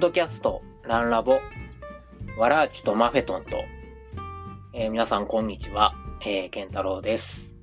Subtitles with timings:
[0.00, 1.40] ドキャスト、ランラボ、
[2.38, 3.64] ワラーチとマフェトンと、
[4.72, 7.58] えー皆さんこんにちは、えー、ケンタロウです。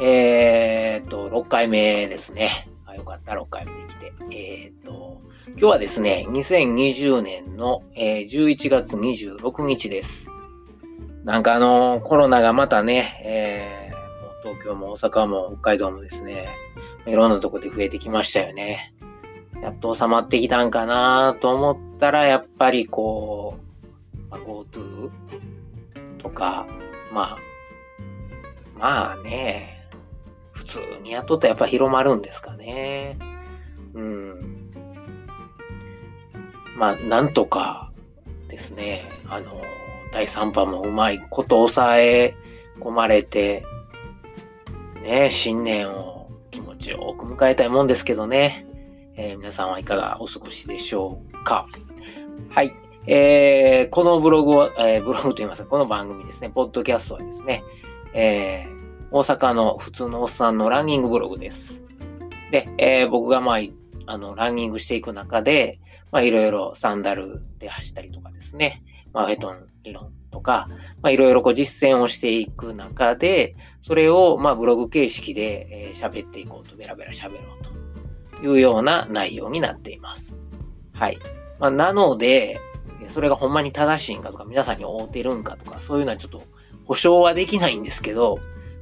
[0.00, 2.68] えーっと、6回目ですね。
[2.84, 4.12] あ、よかった、6回目に来て。
[4.32, 10.26] えーっと、今日はですね、2020年の、えー11月26日です。
[11.22, 13.84] なんかあのコロナがまたね、えー
[14.42, 16.48] 東京も大阪も北海道もですね、
[17.06, 18.93] いろんなとこで増えてきましたよね。
[19.62, 25.10] やっと収まってきたんかなと思ったら、やっぱりこう、まあ、GoTo
[26.18, 26.66] とか、
[27.12, 27.38] まあ、
[28.78, 29.88] まあね、
[30.52, 33.18] 普通にやっとったらやっぱ広まるんですかね。
[33.94, 34.70] うん。
[36.76, 37.92] まあ、なんとか
[38.48, 39.62] ですね、あの、
[40.12, 42.36] 第3波もうまいこと抑え
[42.80, 43.64] 込まれて、
[45.02, 48.66] ね、新年を気持ちよく迎えたいもんですけどね。
[49.16, 51.66] えー皆さんはいかがお過ごしでしょうか？
[52.50, 52.74] はい。
[53.06, 57.62] えーこのブログを、えーブログと言いますか、この番組ですね、ポッドキャストはですね、
[58.14, 58.74] えー
[59.10, 61.80] 大阪の普通のおっさんのランニングブログです。
[62.50, 63.72] で、えー僕がまあ、い
[64.06, 65.78] あの、ランニングしていく中で、
[66.10, 70.68] まあ、いろいろサンダルで走ったりとかですね、まあ、フェトン理論とか、
[71.00, 77.70] まあ、いろいろこう実践をしていく中で、それをまあブログ形式でえー喋っていこうと、ベラベラ喋ろうと
[78.44, 80.40] いうような内容になっています。
[80.92, 81.18] はい。
[81.58, 82.60] まあ、なので、
[83.08, 86.42] それがほんまに正しいんかとか、皆さんに合うてるんかとか、そういうのはちょっと
[86.84, 88.38] 保証はできないんですけど、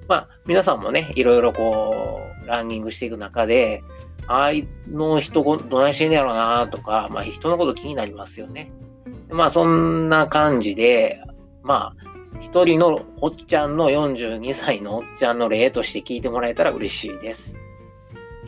[0.09, 3.83] まあ、皆さんもね、いろいろこう、ランニングしていく中で、
[4.27, 8.73] あいの人どないしてんねやろうなとか、まあ、人のこと気になりますよね。
[9.31, 11.21] まあ、そんな感じで、
[11.63, 17.59] まあ、一人のおっちゃんの42歳のおっちゃんの例として聞いてもらえたら嬉しいです。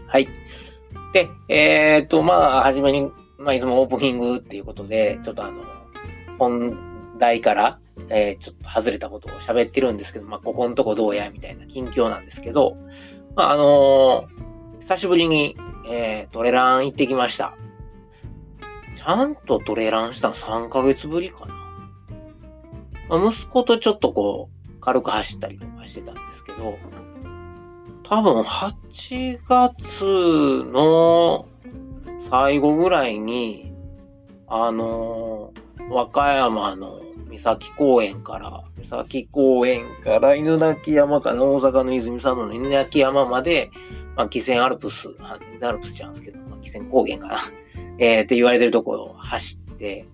[0.07, 0.29] はい。
[1.15, 5.63] で、えっ、と、まあ、はじめに、まあ、いつもオープニングっていうことで、ちょっとあの、
[6.39, 12.77] 本題から、えーちょっと外れたことを喋ってるんですけど、まあ、ここのとこどうや、みたいな近況なんですけど、
[13.37, 15.57] まあ、あのー久しぶりに、
[15.89, 17.57] えートレラン行ってきました。
[18.97, 21.55] ちゃんとトレランしたの3ヶ月ぶりかな。
[23.09, 26.77] まあ、息子とちょっとこう、軽く走ったりとかしてたんですけど、
[28.05, 31.47] 多分8月の
[32.31, 33.73] 最後ぐらいに、
[34.47, 43.71] あのー和歌山の三崎公園から、三崎公園から犬鳴山かな、大阪の泉佐野の犬鳴山まで、
[44.17, 47.39] まあ、汽船アルプス、あアルプスちゃうんですけど、まあ、汽船高原かな、
[47.99, 50.07] えーって言われてるところを走って、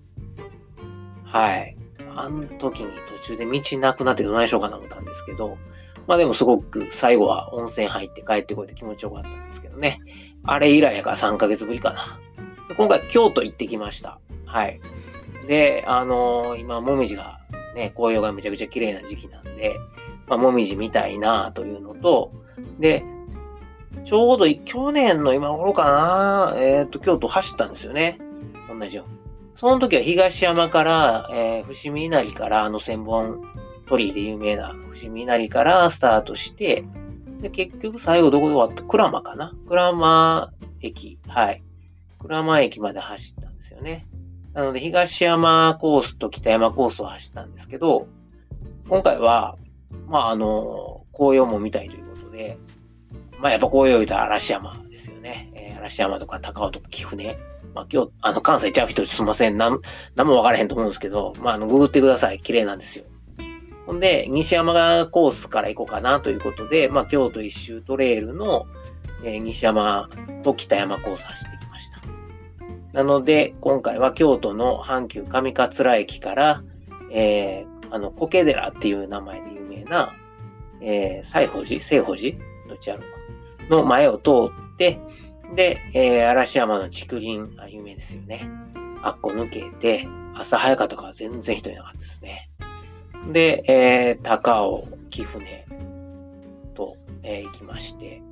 [1.25, 1.77] はい。
[2.17, 5.59] あの時に途中で道なくなってどないしようかな思ったんですけど、
[6.07, 10.01] まあでもすごく最後は温泉入って帰ってこれて気持ちよかったんですけどね。
[10.45, 12.19] あれ以来やから3ヶ月ぶりかな。
[12.77, 14.19] 今回京都行ってきました。
[14.47, 14.81] はい。
[15.47, 17.41] で、あのー今、もみじが、
[17.75, 19.77] ね、紅葉がめちゃくちゃ綺麗な時期なんで、
[20.29, 22.33] まあ、もみじ見たいなというのと、
[22.79, 23.05] で、
[24.05, 28.19] ちょうど去年の今頃かな、えっ、と、京都走ったんですよね。
[28.69, 29.19] 同じように。
[29.57, 33.43] その時は東山から、えー伏見稲荷から、あの千本
[33.91, 36.85] 鳥居で有名な伏見稲荷からスタートして、
[37.41, 38.85] で、結局最後どこで終わった？
[38.85, 39.53] 鞍馬かな？
[39.67, 41.19] 鞍馬駅。
[41.27, 41.63] はい。
[42.21, 44.07] 鞍馬駅まで走ったんですよね。
[44.53, 48.07] なので、東山コースと北山コースを走ったんですけど、
[48.89, 49.57] 今回は、
[50.07, 52.59] まあ、あの、紅葉も見たいということで、
[53.41, 55.51] まあ、やっぱ紅葉言うたら嵐山ですよね。
[55.55, 57.39] えー嵐山とか高尾とか貴船。
[57.75, 59.57] まあ、今日、あの、関西ちゃう人すいません。
[59.57, 59.81] なん、
[60.15, 62.39] なんもわからへんと思うんですけど、まあ、あの、ググってください。
[62.39, 63.07] 綺麗なんですよ。
[63.91, 68.69] ほんで、西山川コースから行こうかなということで、まあ、京都一周トレイルの、
[69.25, 70.09] えー西山
[70.45, 72.01] と北山コース走ってきました。
[72.93, 76.63] なので、今回は京都の阪急上桂駅から、
[77.11, 80.15] えー、あの、苔寺っていう名前で有名な、
[80.81, 82.39] えー、西宝寺西宝寺
[82.69, 83.09] どっちやろか
[83.71, 84.31] の前を通
[84.73, 85.01] って、
[85.57, 88.49] で、えー、嵐山の竹林、あ、有名ですよね。
[89.03, 92.51] あっこ抜けて、朝早かったから全然人いなかったですね。
[93.29, 95.67] で、えー、高尾、貴船
[96.75, 98.23] と、えー行きまして、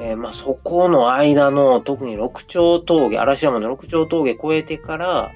[0.00, 5.32] えーまあ、そこの間の、特に六丁峠、嵐山の六丁峠越えてから、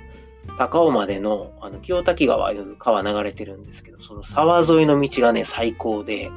[0.58, 6.30] 高尾までの、あの、清滝川いう川流れてるんですけど、その沢沿いの道がね、最高で、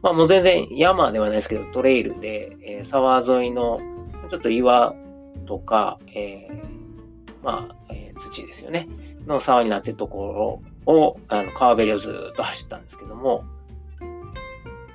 [0.00, 3.80] まあもう全然山ではないですけど、トレイルで、えー沢沿いの、
[4.30, 4.94] ちょっと岩
[5.46, 6.68] とか、えー
[7.42, 8.88] まあ、えー土ですよね、
[9.26, 13.44] の沢になってるところを、あの川べりをずっと走ったんですけども、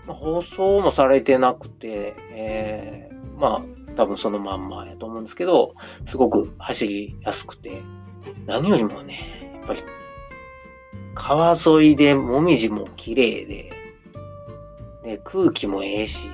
[0.08, 5.76] まあ、放送もされてなくて、えーまあ、多分そのまんまやと思うんですけど、
[6.08, 7.82] すごく走りやすくて、
[8.48, 9.82] 何よりもね、やっぱり
[11.14, 13.72] 川沿いでもみじも綺麗で、
[15.04, 16.28] で、空気もええし、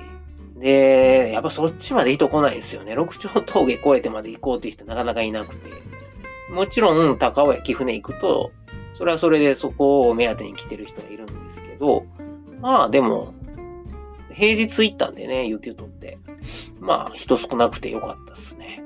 [0.56, 2.94] で、やっぱそっちまで人来ないですよね。
[2.94, 5.70] 六丁峠越えてまで行こうっていう人なかなかいなくて。
[6.52, 8.50] もちろん、高尾や貴船行くと、
[9.00, 12.04] それはそれでそこを目当てに来てる人はいるんですけど、
[12.60, 13.32] まあでも、
[14.30, 16.18] 平日行ったんでね、雪を取って。
[16.80, 18.82] まあ、人少なくてよかったですね。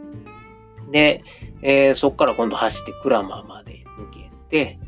[0.93, 1.25] で、
[1.63, 4.79] えー、そっから今度走って鞍馬まで抜けて、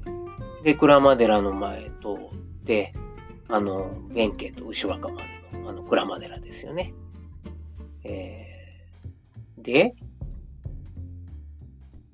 [0.62, 1.90] で、鞍馬寺の前通
[2.32, 2.94] って、
[3.48, 5.26] あの、弁慶と牛若丸
[5.60, 6.94] の、あの、鞍馬寺ですよね。
[8.04, 9.96] えー、で、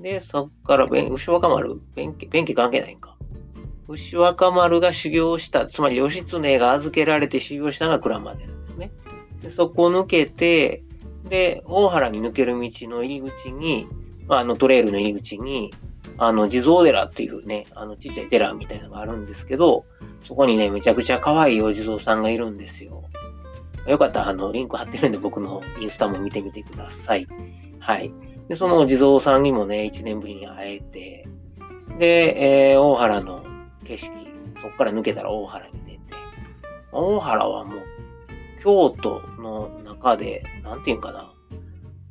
[0.02, 3.16] で、そっから、牛若丸、弁慶、弁慶関係ないんか。
[3.88, 8.90] 牛若丸が修行した、つまり義経が預けられて修行したのが鞍馬寺ですね。
[9.42, 10.82] でそこを抜けて、
[11.28, 13.86] で、大原に抜ける道の入り口に、
[14.26, 15.72] まあ、あのトレイルの入り口に、
[16.18, 19.84] あの、地蔵寺っていうね、あの、ちっちゃい寺みたいなのがあるんですけど、
[20.22, 23.04] そこにね、めちゃくちゃ可愛いお地蔵さんがいるんですよ。
[23.86, 27.26] よかったら、あの、リンク貼ってるんで、僕のインスタも見てみてください。
[27.80, 28.12] はい。
[28.52, 31.26] で、そのお地蔵さんにもね、1年ぶりに会えて、
[31.98, 33.42] で、えー、大原の
[33.82, 34.12] 景色、
[34.60, 36.00] そこから抜けたら大原に出て、
[36.92, 37.82] 大原はもう、
[38.62, 41.32] 京都の中で、なんていうんかな、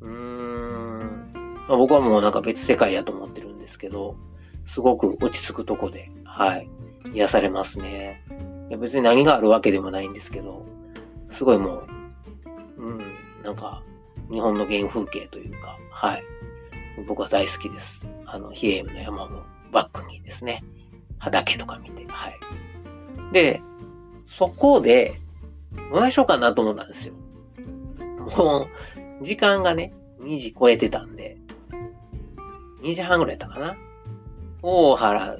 [0.00, 1.32] うーん、
[1.68, 4.16] まあ、僕はもうなんか別世界やと思ってるんですけど、
[4.66, 6.68] すごく落ち着くとこで、はい、
[7.14, 8.20] 癒されますね。
[8.68, 10.66] いや別に何があるわけでもないんですけど、
[11.30, 11.84] すごいも
[12.78, 12.98] う、うん、
[13.44, 13.84] なんか、
[14.32, 16.31] 日本の原風景というか、はい。
[17.06, 18.10] 僕は大好きです。
[18.26, 19.42] あの、比叡の山も
[19.72, 20.62] バックにですね、
[21.18, 22.38] 畑とか見て、はい。
[23.32, 23.62] で、
[24.24, 25.14] そこで、
[25.90, 27.14] どないしようかなと思ったんですよ。
[28.36, 28.68] も
[29.20, 31.38] う、時間がね、2時超えてたんで、
[32.82, 33.76] 2時半ぐらいやったかな。
[34.62, 35.36] 大原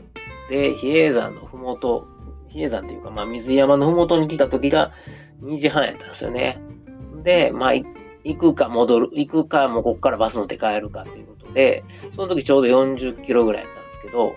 [0.48, 2.06] で比叡山のふもと、
[2.48, 4.92] 比叡山っていうか、まあ、水山のふもとに来た時が
[5.42, 6.60] 2時半やったんですよね。
[7.22, 14.36] で、まあ、行くか戻る、行くかもうこっからバス乗って帰るかというで、その時ちょうど40キロぐらいやったんですけど、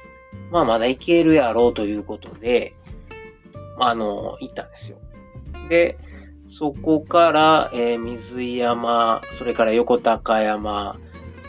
[0.52, 2.74] まあまだ行けるやろうということで、
[3.78, 4.98] まあの、行ったんですよ。
[5.70, 5.98] で、
[6.48, 11.00] そこから、えー、水山、それから横高山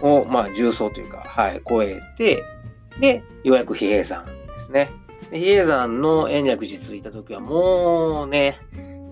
[0.00, 2.44] を、まあ、重曹というか、はい、越えて、
[3.00, 4.90] で、ようやく比叡山ですね。
[5.30, 8.58] で比叡山の延暦寺着いた時はもうね、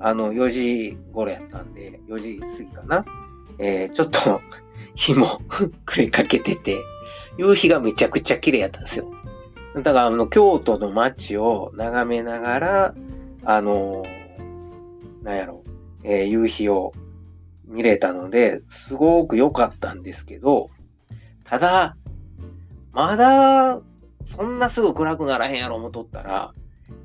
[0.01, 3.05] あの、4時頃やったんで、4時過ぎかな。
[3.59, 4.41] えー、ちょっと
[4.95, 6.79] 日も暮れかけてて、
[7.39, 9.13] 夕日がめちゃくちゃ綺麗やったんですよ。
[9.75, 12.95] だから、あの、京都の街を眺めながら、
[13.47, 14.07] あの
[15.23, 15.65] なんやろ、
[16.03, 16.93] えー、夕日を
[17.67, 20.71] 見れたので、すごく良かったんですけど、
[21.45, 21.97] ただ、
[22.93, 23.81] まだ、
[24.27, 26.53] そんなすぐ暗くならへんやろ思っとったら、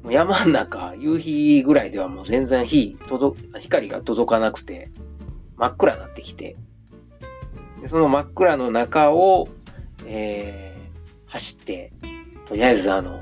[0.04, 4.92] もう山ん中、夕日ぐらいではもう全然火届、光が届かなくて、
[5.60, 6.56] 真っ暗になってきて、
[7.82, 9.50] でその真っ暗の中を、
[10.06, 11.92] えー、走って、
[12.48, 13.20] とりあえずあの、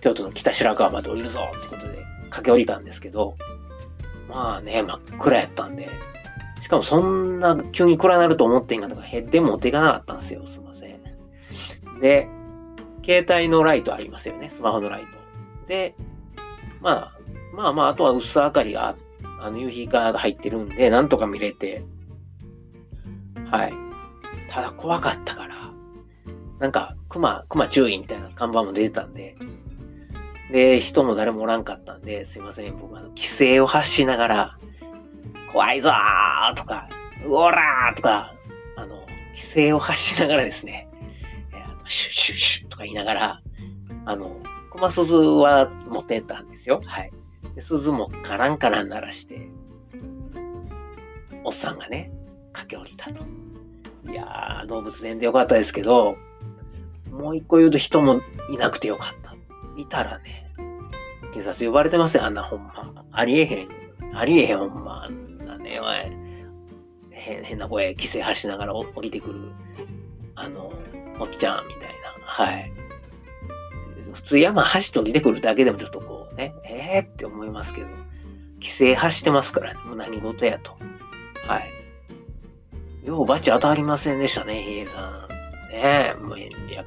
[0.00, 3.36] 京都の北白川まで降りるぞってことで駆け降りたんですけど、
[4.28, 5.88] まあね、真っ暗やったんで、
[6.60, 10.46] しかもそんな急に暗なると思ってんかとか、ヘッデ持っていかなかったんですよ。
[10.46, 12.00] すいません。
[12.00, 12.28] で、
[13.04, 14.48] 携帯のライトありますよね。
[14.48, 15.08] スマホのライト。
[15.66, 15.96] で、
[16.80, 17.12] まあ、
[17.52, 18.96] まあまあ、あとは薄明かりが、あっ
[19.40, 21.84] あの、夕日が入ってるんで、なんとか見れて、
[23.50, 23.72] はい。
[24.48, 25.54] ただ怖かったから、
[26.58, 29.36] なんか、熊、熊注意みたいな看板も出てたんで、
[30.52, 34.58] で、人も誰もおらんかったんで、すいません、僕、あの、規制を発しながら、
[35.52, 36.88] 怖いぞーとか、
[37.24, 38.34] うおらーとか、
[38.76, 40.88] あの、規制を発しながらですね、
[41.90, 43.42] シュッシュッシュッとか言いながら、
[44.04, 44.36] あの、
[44.72, 46.80] 熊鈴は持ってったんですよ。
[46.86, 47.10] はい。
[47.54, 49.48] で鈴もカランカラン鳴らして、
[51.44, 52.12] おっさんがね、
[52.52, 53.24] 駆け下りたと。
[54.10, 56.16] いやー、動物園でよかったですけど、
[57.10, 58.20] もう一個言うと人も
[58.50, 59.34] いなくてよかった。
[59.76, 60.52] いたらね、
[61.32, 63.04] 警察呼ばれてますよ、あんなほんま。
[63.12, 63.68] ありえへん。
[64.14, 65.04] ありえへん、ほんま。
[65.04, 66.20] あんなね、おい。
[67.10, 69.52] 変な声、規制発しながら降りてくる、
[70.34, 70.72] あの、
[71.18, 71.86] おっちゃんみたいな。
[72.22, 72.72] はい。
[74.12, 77.88] 普通山走って降りてくるだけでもちょっとこうね、ええー、って思いますけど、
[78.54, 80.72] 規制発してますからね、もう何事やと。
[81.46, 81.70] はい。
[83.06, 85.28] ようバチ当たりませんでしたね、比叡山。
[85.70, 86.84] ねえ、もう延暦寺、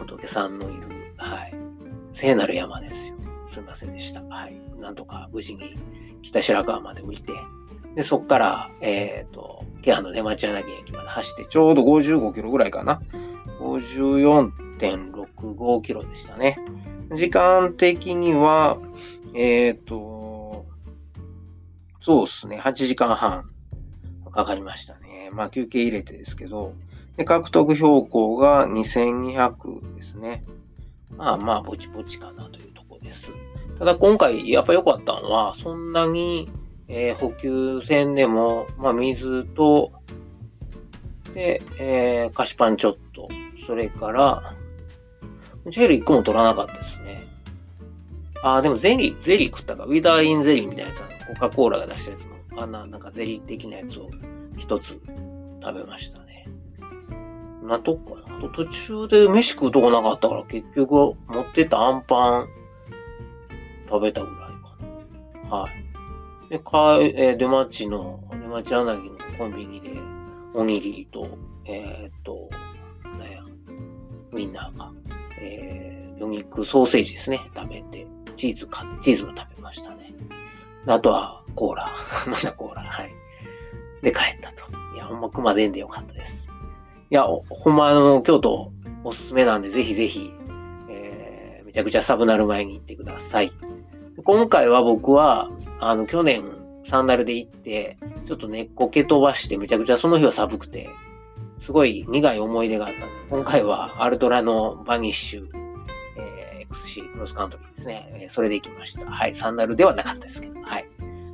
[0.00, 1.54] 仏さんのいる、はい。
[2.12, 3.14] 聖なる山ですよ。
[3.50, 4.22] すみませんでした。
[4.22, 4.60] はい。
[4.78, 5.76] なんとか無事に
[6.22, 7.32] 北白川まで降りて、
[7.94, 13.00] で、そっから、えっ、ー、と、ケアの出町柳駅まで走って、ちょうど55キロぐらいかな。
[13.60, 16.58] 54.65キロでしたね。
[17.12, 18.78] 時間的には、
[19.34, 20.66] えっ、ー、と、
[22.00, 23.50] そうですね、8時間半
[24.30, 25.30] かかりましたね。
[25.32, 26.74] まあ休憩入れてですけど、
[27.16, 30.44] で獲得標高が2200ですね。
[31.16, 33.30] まあまあ、ぼちぼちかなというところです。
[33.78, 36.48] ただ今回やっぱ良かったのは、そんなに、
[36.86, 39.92] えー、補給船でも、まあ水と、
[41.34, 43.28] で、えー、菓子パンちょっと、
[43.66, 44.54] それから、
[45.66, 46.97] ジェル1個も取らなかったです
[48.38, 48.42] ね。
[48.42, 49.84] あ、でもゼリー、ゼリー食ったか。
[49.84, 54.10] ウィダーインゼリーみたいなやつ、コカ・コーラが出したやつの、あんな、なんかゼリー的なやつを
[54.56, 55.00] 一つ
[55.62, 56.46] 食べましたね。
[57.62, 58.38] なとこかな。
[58.40, 62.48] と途中で飯食うとこなかったから結局持ってたアンパン
[63.88, 65.56] 食べたぐらいかな。
[65.56, 66.50] はい。
[66.50, 69.90] で、かえー、出町の、出町柳のコンビニで
[70.54, 72.48] おにぎりと、えー、っと、
[73.18, 73.42] なんや、
[74.32, 74.92] ウインナーが、
[75.40, 78.06] えー、魚肉ソーセージですね、食べて、
[78.38, 80.14] チーズか、チーズも食べましたね。
[80.86, 81.90] あとは、コーラ。
[82.26, 82.82] まだコーラ。
[82.82, 83.10] はい。
[84.00, 84.64] で、帰ったと。
[84.94, 86.48] いや、ほんま熊出んでよかったです。
[87.10, 88.72] いや、ほんまあの、京都
[89.04, 90.32] おすすめなんで、ぜひぜひ、
[90.88, 93.52] えー、めちゃくちゃサブナル前に行ってください。
[94.24, 96.44] 今回は僕は、あの、去年、
[96.84, 100.88] サンダルで行って、ちょっと根っこ蹴飛ばして、めちゃくちゃその日は寒くて、
[101.58, 105.57] すごい苦い思い出があったんで、今回はアルトラのバニッシュ、
[106.70, 108.12] XC クロスカントリーですね。
[108.14, 109.10] えー、それで行きました。
[109.10, 109.34] はい。
[109.34, 110.86] サンダルではなかったですけど、はい。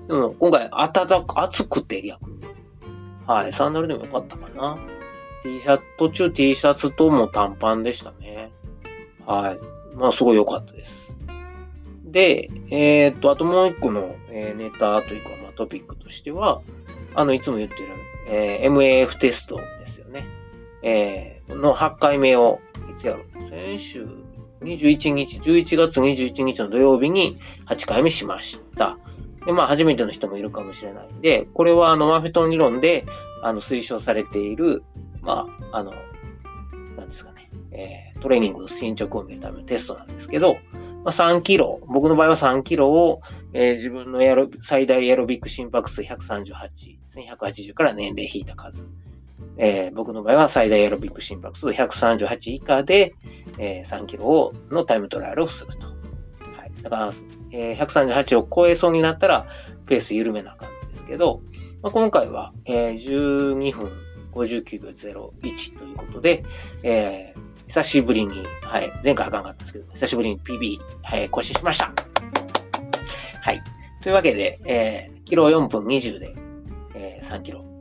[0.07, 2.39] でも今回暖か、暑くて逆に。
[3.27, 3.53] はい。
[3.53, 4.79] サンダルでもよかったかな。
[5.43, 8.51] T シャツ、途中 T シャツとも短パンでしたね。
[9.27, 9.97] はい。
[9.97, 11.17] まあ、すごい良かったです。
[12.05, 16.63] で、えー、っと、あともう一個の、えー、ネタというか、まあ、トピックとしては、
[17.15, 17.89] あの、いつも言ってる、
[18.29, 20.27] えー、MAF テストですよね。
[20.83, 22.61] えー、の8回目を、
[22.91, 24.07] いつやろう先週
[24.65, 28.99] 21日、11月21日の土曜日に8回目しました。
[29.47, 33.07] で、まあ、初めての人もいるかもしれないんで、これは、あの、マフェトン理論で、
[33.43, 34.83] あの、推奨されている、
[35.21, 35.93] まあ、あの、
[36.97, 40.57] なんですかね、えー、トレーニングの進捗を見るためのテストなんですけど、
[41.05, 43.21] まあ、3キロ、僕の場合は3キロを、
[43.53, 48.83] えー、自分のエロ最大エアロビック心拍数138ですね、180から年齢引いた数。
[49.57, 53.15] えー、僕の場合は最大エアロビック心拍数138以下で、
[53.59, 55.87] えー、3キロのタイムトライアルをすると。
[55.87, 56.83] はい。
[56.83, 57.13] だから、
[57.53, 59.47] えー、138を超えそうになったら、
[59.87, 61.43] ペース緩めなあかんんですけど、
[61.83, 63.93] まあ、今回は、えー、12分
[64.33, 66.45] 59秒01ということで、
[66.83, 71.93] えー、久しぶりに、はい、前回あかんかったんですけど、久しぶりに PB、はい、更新しました。
[73.43, 73.63] はい。
[74.03, 76.35] というわけで、えー、キロ4分20で、
[76.95, 77.74] えー、3キロ。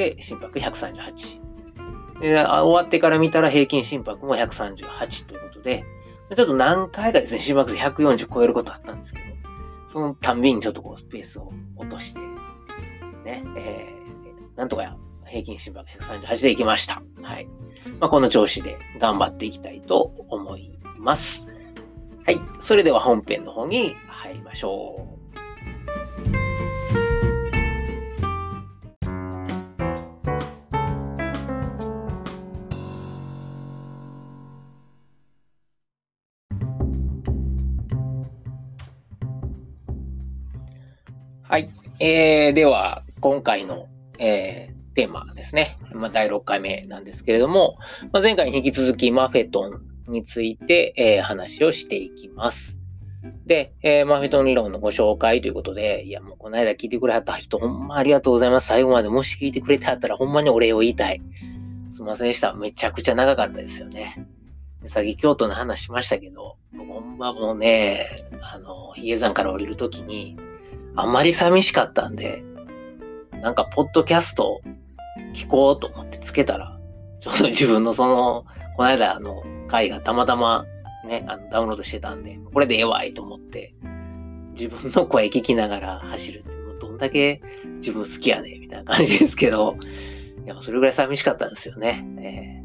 [0.00, 2.20] で、心拍138。
[2.20, 5.84] で、終わってから見たら平均心拍も138ということで、
[6.34, 9.26] ちょっと何回かですね、心拍数140超えることあったんですけど、
[9.88, 12.20] そのたんびにちょっとこうスペースを落として、
[13.24, 17.02] ね、えー、なんとか平均心拍138でいきました。
[17.20, 17.46] はい。
[17.98, 21.46] まあ、この調子で頑張っていきたいと思います。
[22.24, 22.40] はい。
[22.60, 25.09] それでは本編の方に入りましょう。
[42.02, 43.86] えー、では、今回の、
[44.18, 45.76] えー、テーマですね。
[45.92, 47.76] まあ、第6回目なんですけれども、
[48.10, 52.80] まあ、前回に引き続きマフェトンについて、えー、話をしていきます。
[53.44, 58.68] で、えー、マフェトン理論のご紹介ということで、いや、もうこの間聞いてくれはった人、ほんまありがとうございます。
[58.68, 61.20] 最後までもし聞いてくれてはったら、ほんまにお礼を言いたい。
[61.88, 62.54] すいませんでした。
[62.54, 64.26] めちゃくちゃ長かったですよね。
[64.86, 68.06] さっき京都の話しましたけど、ほんまもうね、
[68.40, 70.38] あの、比叡山から降りるときに、
[70.96, 72.42] あまり寂しかったんで、
[73.42, 74.60] なんか、ポッドキャスト
[75.34, 76.78] 聞こうと思ってつけたら、
[77.20, 78.44] ちょうど自分のその、
[78.76, 80.66] この間の回がたまたま
[81.04, 83.74] ね、あのダウンロードしてたんで、これでええわいと思って、
[84.52, 87.40] 自分の声聞きながら走るって、もうどんだけ
[87.76, 89.76] 自分好きやねみたいな感じですけど、
[90.44, 92.06] いや、それぐらい寂しかったんですよね。
[92.18, 92.62] え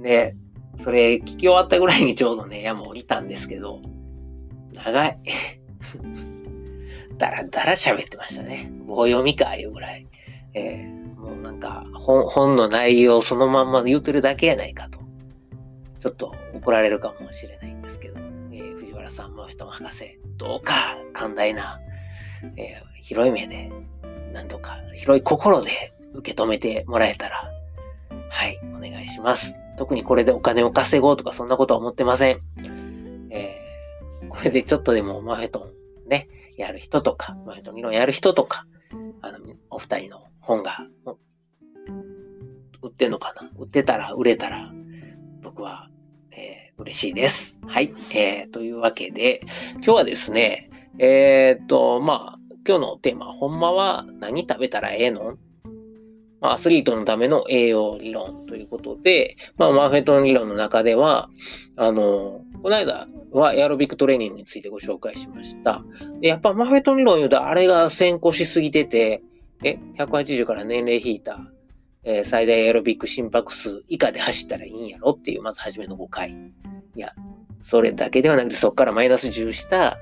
[0.00, 0.36] ー、で、
[0.76, 3.80] それ聞き終わったぐらいにちょうどね、山降りたんですけど、
[4.74, 5.18] 長い。
[7.18, 8.70] だらだら喋ってましたね。
[8.86, 10.06] 棒読みか、いうぐらい。
[10.54, 14.98] えーもうなんか本、本の内容そのまんま言うてるだけやないかと。
[16.00, 18.20] ちょっと怒られるかもしれないんですけど、
[18.52, 21.80] えー、藤原さんも人博士、どうか寛大な、
[22.58, 23.72] えー、広い目で
[24.34, 27.50] なんとか広い心で受け止めてもらえたら、
[28.28, 29.56] はい、お願いします。
[29.78, 32.40] 特にこれでお金を稼ごうとかそんなことは思ってません。
[33.30, 35.70] えー、これでちょっとでもマフェト
[36.06, 38.66] ンね、やる人とか、マフェトン議論やる人とか、
[39.22, 39.38] あの、
[39.70, 40.86] お二人の本が
[42.82, 43.50] 売ってんのかな？
[43.56, 44.70] 売ってたら、売れたら、
[45.42, 45.88] 僕は、
[46.32, 47.58] えー、嬉しいです。
[47.66, 47.94] はい。
[48.10, 49.40] えー、というわけで、
[49.74, 55.24] 今日はですね、えー、っと、まあ、今日のテーマ、ほんまは何食べたらええの？
[55.24, 55.34] まあ、
[56.52, 61.30] アスリートのための栄養理論ということで、まあ、マーフェトン理論の中では、
[61.76, 65.84] あの、この間はエアロビックトレーニングについてご紹介しました。
[66.20, 69.22] で、やっぱマーフェットン理論言うと、あれが先行しすぎてて、
[69.62, 71.40] え、180から年齢引いた、
[72.04, 76.32] えー、最大エアロビック心拍数以下で走ったらいいんやろっていう、まず初めの誤解。
[76.96, 77.12] いや、
[77.60, 79.96] それだけではなくて、そこからマイナス10した、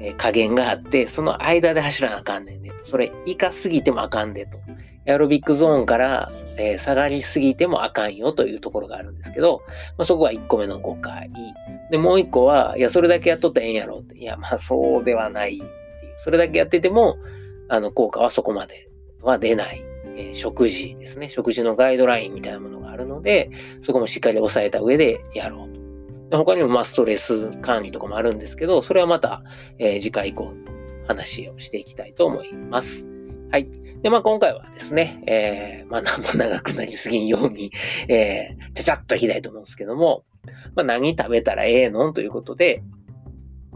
[0.00, 2.86] えー、加減があって、その間で走らなあかんねんでと。
[2.86, 4.58] それ以下すぎてもあかんでと。
[5.06, 9.62] エアロビックゾーンから、えー、下がりすぎてもあかんよというところがあるんですけど、
[9.98, 11.30] まあ、そこは1個目の誤解。
[11.90, 14.16] で、もう1個は、いや、それだけやっとったらええんやろって。
[14.16, 16.14] いや、まあ、そうではないっていう。
[16.22, 17.18] それだけやってても、
[17.68, 18.88] あの、効果はそこまで
[19.20, 19.84] は出ない。
[20.16, 21.28] えー、食事ですね。
[21.28, 23.50] 食事のガイドラインみたいなものがあるので、
[23.82, 25.80] そこもしっかり押さえた上でやろうと。
[26.30, 29.42] で他にも、まあ、ストレス管理とかもあるんですけど、それはまた、
[29.78, 30.52] えー、次回以降
[31.06, 33.08] 話をしていきたいと思います。
[33.50, 33.83] はい。
[34.04, 37.72] で、まあ今回はですね、えー、まあ何も長くなりすぎんように、
[38.06, 40.24] えー、ちゃちゃっといきたいと思うんですけども、
[40.76, 42.82] まあ何食べたらええのということで、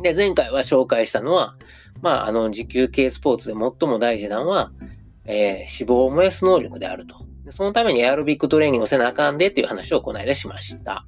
[0.03, 1.57] で、前回は紹介したのは、
[2.03, 4.71] まああの、持久系スポーツで最も大事なのは、
[5.25, 7.17] えー、脂肪を燃やす能力であると。
[7.51, 11.07] そのためにエアロビックトレーニングをせなあかんでっていう話をこの間しました。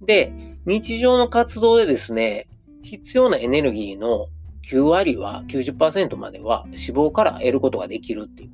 [0.00, 0.32] で、
[0.64, 2.46] 日常の活動でですね、
[2.82, 4.28] 必要なエネルギーの
[4.70, 8.49] 9割は、90%までは脂肪から得ることができるっていう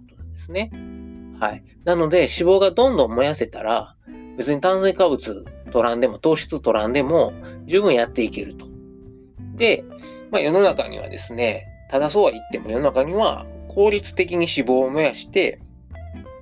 [0.47, 0.71] ですね。
[1.41, 1.65] はい。
[1.85, 3.97] なので、脂肪がどんどん燃やせたら、
[4.39, 7.33] 別に炭水化物取らんでも、糖質取らんでも、
[7.67, 8.67] 十分やっていけると。
[9.57, 9.85] で、
[10.31, 15.61] まあ、世の中にはですね、ただそうは言っても世の中には効率的に脂肪を燃やして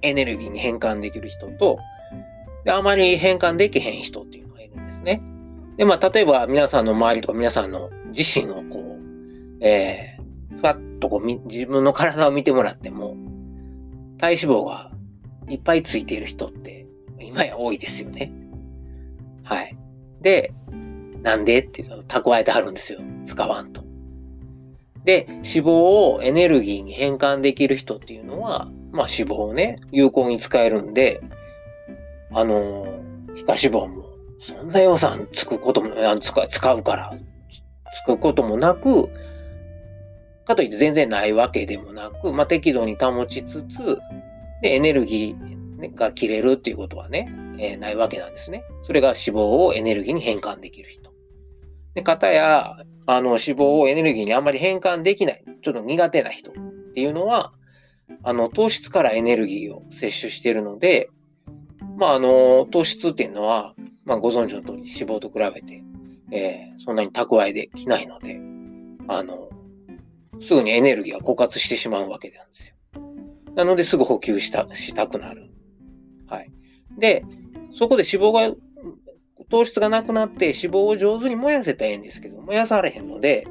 [0.02, 1.78] エネルギーに変換できる人と、
[2.64, 5.22] であまり変換できへん人っていうのがいるんですね。
[5.76, 13.16] で、まあ、例えば皆さんの周りとか皆さんの自身をこう、えー、ふわっとこう自分の体を見てもらっても、
[14.24, 14.90] 体脂肪が
[15.48, 16.86] いっぱいついている人って
[17.20, 18.32] 今や多いですよね。
[19.42, 19.76] はい。
[20.22, 20.54] で、
[21.22, 23.00] なんでっていうのを蓄えてはるんですよ。
[23.26, 23.84] 使わんと。
[25.04, 31.20] で、脂肪をエネルギーに変換できる人っていうのは、まあ脂肪をね、有効に使えるんで、
[32.32, 32.86] あの、
[33.34, 34.06] 皮下脂肪も
[34.40, 37.14] そんな予算つくことも、使使うから、
[38.02, 39.10] つくこともなく、
[40.44, 43.98] かといって全然ないわけでもなく、まあ、適度に保ちつつ、
[44.62, 47.28] で、エネルギーが切れるっていうことはね、
[47.58, 48.64] えー、ないわけなんですね。
[48.82, 51.12] それが脂肪をエネルギーに変換できる人。
[51.94, 52.76] で、方や、
[53.06, 56.54] あの、脂肪をエネルギーにあんまり変換できない、ちょっと苦手な人っ
[56.94, 57.52] ていうのは、
[58.22, 61.08] あの、糖質からエネルギーを摂取しているので、
[61.96, 65.82] まあ、あの、糖質っていうのは、まあ、ご存知の通り脂肪と比べて、
[66.30, 68.40] えー、そんなに蓄えできないので、
[69.08, 69.48] あの、
[70.40, 72.74] すぐにエネルギーが枯渇してしまうわけなんですよ。
[73.54, 75.50] なので、すぐ補給した、したくなる。
[76.26, 76.50] はい。
[76.98, 77.24] で、
[77.72, 78.56] そこで脂肪が、
[79.50, 83.46] 糖質がなくなって脂肪を上手に燃やせたらええんですけど、燃やされへんので、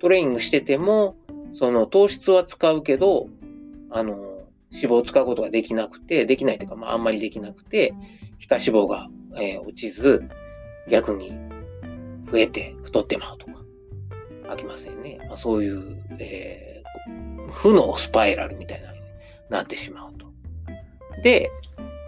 [0.00, 1.16] トレーニングしてても、
[1.54, 3.28] その糖質は使うけど、
[3.90, 4.14] あの、
[4.70, 7.94] 脂肪を使うことができなくて、できないというか、まあ、あんまりできなくて、
[8.38, 10.28] 皮下脂肪が、えー、落ちず、
[10.88, 11.32] 逆に
[12.30, 13.52] 増えて太ってまうとか、
[14.48, 15.18] 飽きませんね。
[15.28, 19.00] まあ、そういう、えー、負のスパイラルみたいなに
[19.50, 20.26] なってしまうと。
[21.22, 21.50] で、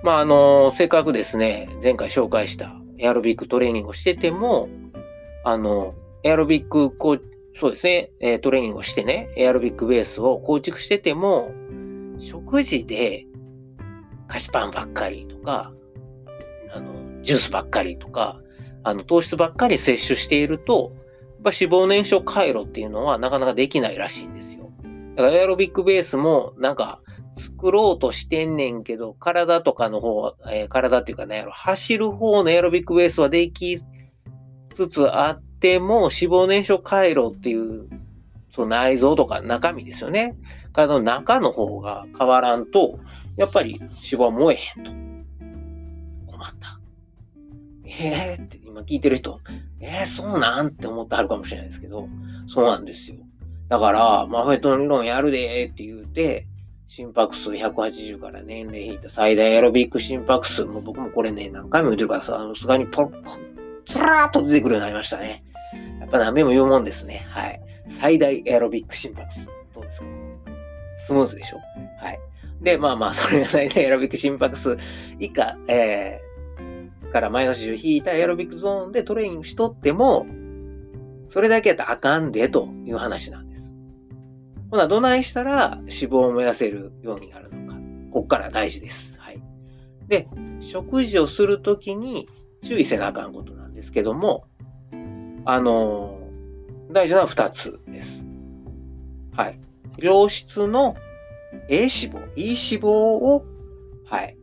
[0.02, 4.68] まあ、あの、せっかくですね、前回紹介したエアロビックトレーニングをしてても、
[5.44, 7.22] あの、エアロビックこう、
[7.54, 11.52] そうですね、えトレーニングをしてね、エアロビックベースを構築してても、
[12.18, 13.26] 食事で
[14.28, 15.72] 菓子パンばっかりとか、
[16.72, 18.40] あの、ジュースばっかりとか、
[18.82, 20.92] あの、糖質ばっかり摂取していると、
[21.42, 24.70] ぱ脂肪燃焼回路っていうのはなかなかできないらしいんですよ。
[25.16, 27.00] だからエアロビックベースもなんか
[27.34, 33.80] 作ろうとしてんねんけど、体とかの方は、えー、体っていうかね、走る方のエアロビックベースはでき
[34.74, 37.88] つつあっても、脂肪燃焼回路っていう、
[38.52, 40.36] その内臓とか中身ですよね。
[40.72, 42.98] 体の中の方が変わらんと、
[43.36, 44.90] やっぱり脂肪は燃えへんと。
[46.32, 46.80] 困った。
[47.84, 49.40] えーって今聞いてる人、
[49.80, 52.08] えー、そうなんって思ってはるかもしれないですけど、
[52.46, 53.16] そうなんですよ。
[53.68, 56.46] だから、マフェットの理論やるでーって言うて、
[56.86, 63.38] 心拍数180から年齢引いた最大エロビック心拍数も僕もこれね、何回も言ってるからさ、あの、すがにポッポッ、
[63.86, 65.44] つらーっと出てくるようになりましたね。
[66.00, 67.24] やっぱ何べも言うもんですね。
[67.28, 67.60] はい。
[68.00, 69.46] 最大エロビック心拍数。
[69.74, 70.06] どうですか？
[71.06, 71.58] スムーズでしょ？
[72.04, 72.18] はい。
[72.60, 74.76] で、まあまあ、それが最大エロビック心拍数
[75.20, 76.29] 以下、えー、
[77.10, 80.26] からマイナス10引いたエアロビックゾーンでトレーニングしとっても、
[81.28, 83.72] それだけやったらあかんでという話なんです。
[84.70, 87.78] ほな、どないしたら脂肪を燃やせるようになるのか。
[88.12, 89.18] こっから大事です。
[89.18, 89.42] はい。
[90.08, 90.28] で、
[90.60, 92.28] 食事をするときに
[92.62, 94.44] 注意せなあかんことなんですけども、
[95.44, 98.22] あのー、大事なのは2つです。
[99.36, 99.60] はい。
[99.98, 100.96] 良質の
[101.68, 103.44] A 脂肪、E 脂肪を、
[104.06, 104.36] はい、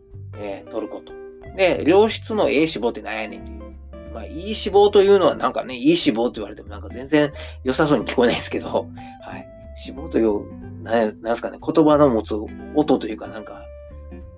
[1.57, 3.67] で、良質の A 脂肪って何やねんっていう。
[4.13, 8.87] まあ、いい脂肪というのはなんかね、いい脂肪って言われてもなんか全然良さそうに聞こえないですけど、
[9.21, 9.47] はい。
[9.85, 12.33] 脂肪という、なんなんすかね、言葉の持つ
[12.75, 13.63] 音というかなんか、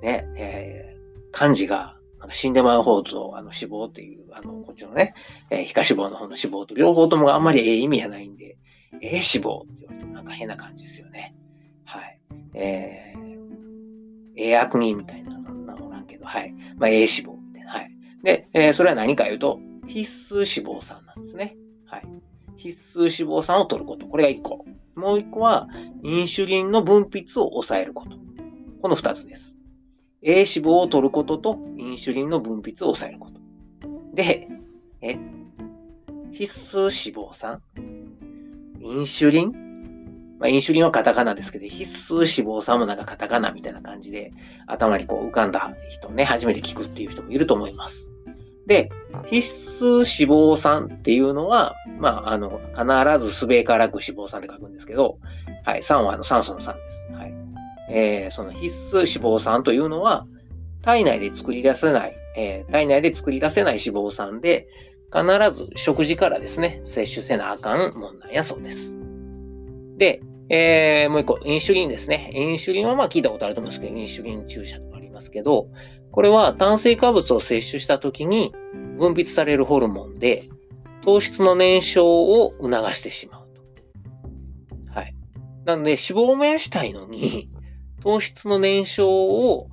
[0.02, 5.14] ね、えー、漢字が、なんか死んでまう方と、あの脂肪っていう、あの、こっちのね、
[5.50, 8.58] えー、皮下脂肪の方の脂肪と両方ともあんまりええ意味やないんで、
[9.02, 11.36] ええ脂肪って言われてもなんか変な感じですよね。
[11.86, 12.20] はい。
[12.56, 13.20] えー、
[14.36, 15.39] ええ悪人みたいな、
[16.20, 16.54] ど、はい。
[16.78, 17.92] まあ、ええ脂肪みたいな、はい。
[18.24, 21.56] で、えー、それは何か言うと、必須脂肪酸なんですね。
[21.86, 22.08] はい。
[22.58, 24.06] 必須脂肪酸を取ること。
[24.06, 24.66] これが1個。
[24.96, 25.68] もう1個は、
[26.04, 28.18] インシュリンの分泌を抑えること。
[28.82, 29.58] この2つです。
[30.22, 33.40] A 脂肪を取ることと、インシュリンの分泌を抑えること。
[34.14, 34.50] で、
[35.02, 35.18] え、
[36.32, 37.62] 必須脂肪酸
[38.82, 39.69] インシュリン
[40.40, 44.32] まあ、インシュリンはカタカナですけど、必須脂肪酸もなんかカタカナみたいな感じで、
[44.68, 48.12] 頭にこう浮かんだ人ね、初めて聞くっていう人もいると思います。
[48.66, 48.90] で、
[49.26, 55.18] 必須脂肪酸っていうのは、まあ、あの、必ずすべからく脂肪酸って書くんですけど、
[55.66, 57.08] はい、酸はあの酸素の酸です。
[57.12, 57.34] はい。
[57.90, 60.26] えー、その必須脂肪酸というのは、
[60.84, 64.68] 体内で作り出せない、えー、体内で作り出せない脂肪酸で、
[65.12, 68.94] 必ず食事からですね、摂取せなあかんもんなんやそうです。
[69.98, 72.32] で、えー、もう一個、インシュリンですね。
[72.34, 75.68] インシュリンはまあ聞いたことあると思うんですけど、インシュリン注射とかありますけど、
[76.12, 78.52] これは炭水化物を摂取した時に
[78.98, 80.44] 分泌されるホルモンで、
[81.04, 83.62] 糖質の燃焼を促してしまうと。
[85.00, 85.16] はい。
[85.66, 87.50] なので、脂肪を燃やしたいのに、
[88.02, 89.68] 糖質の燃焼を、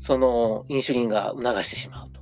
[0.00, 2.20] その、インシュリンが促してしまうと。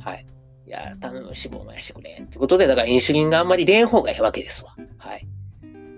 [0.00, 0.26] はい。
[0.66, 2.20] いや、頼む脂肪を燃やしてくれ。
[2.22, 4.74] ってことで、だからインシュリンがあんまり出ん方がいいわけですわ。
[4.98, 5.26] はい。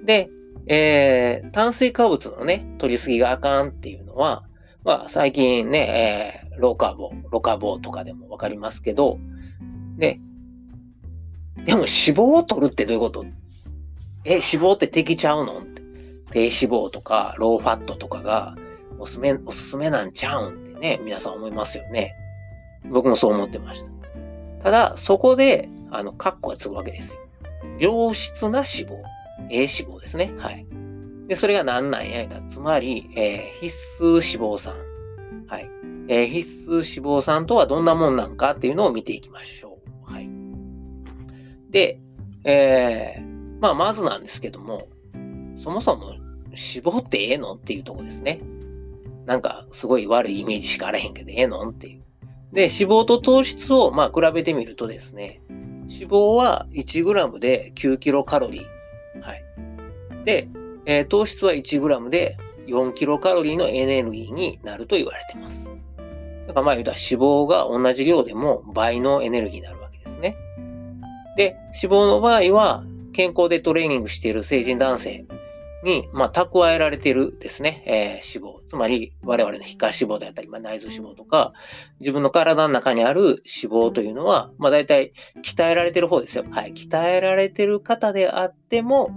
[0.05, 0.29] で、
[0.67, 4.45] えー、炭水化物のね、取りすぎがあかんっていうのは、
[4.85, 9.19] まあ、最近ね、えー、ローカーボ、ロカボとかでもわかりますけど、
[9.97, 10.21] で、
[11.65, 13.25] でも脂肪を取るってどういうこと？
[14.25, 15.63] え、脂肪って適ちゃうの？
[16.31, 18.57] 低脂肪とか、ローファットとかが
[18.99, 22.15] おすすめ、おすすめなんちゃうんってね、皆さん思いますよね。
[22.91, 23.91] 僕もそう思ってました。
[24.65, 27.21] ただ、そこで、あの、カッコがつくわけですよ。
[27.79, 29.03] 良質な脂肪。
[29.51, 30.33] A 脂肪ですね。
[30.39, 30.67] はい。
[31.29, 34.75] で、それが何なんやいたつまり、えー、必須脂肪酸。
[35.47, 35.71] はい。
[36.09, 39.79] えー、必須脂肪酸とはどんなもんなんかっていうのを見ていきましょ
[40.09, 40.13] う。
[40.13, 40.29] はい。
[41.71, 41.99] で、
[42.45, 44.89] えー、まあ、まずなんですけども、
[45.59, 48.41] そもそも脂肪ってええのっていうとこですね。
[49.25, 52.03] なんか、すごい悪いイメージしかあらへんけど、ええのっていう。
[52.53, 52.71] で、脂
[53.03, 55.41] 肪と糖質を、まあ、比べてみるとですね、
[55.89, 58.63] 脂肪は 1g で9キロカロリー。
[58.63, 58.74] はい。
[60.25, 60.49] で、
[60.87, 65.71] えー、糖質は 1g で4キロカロリーのエネルギーになると言われています。
[66.47, 70.37] だからまあ言うたら脂肪が同じ量でも倍のエネルギーになるわけですね。
[71.37, 75.27] で、脂肪の場合は健康でトレーニングしている成人男性
[75.85, 78.69] に、まあ、蓄えられているですね、えー、脂肪。
[78.69, 81.53] つまり、我々の皮下脂肪であったり、まあ、内臓脂肪とか、
[82.01, 85.13] 自分の体の中にある脂肪というのは、まあ、大体、
[85.45, 86.45] 鍛えられてる方ですよ。
[86.51, 86.73] はい。
[86.73, 89.11] 鍛えられてる方であっても、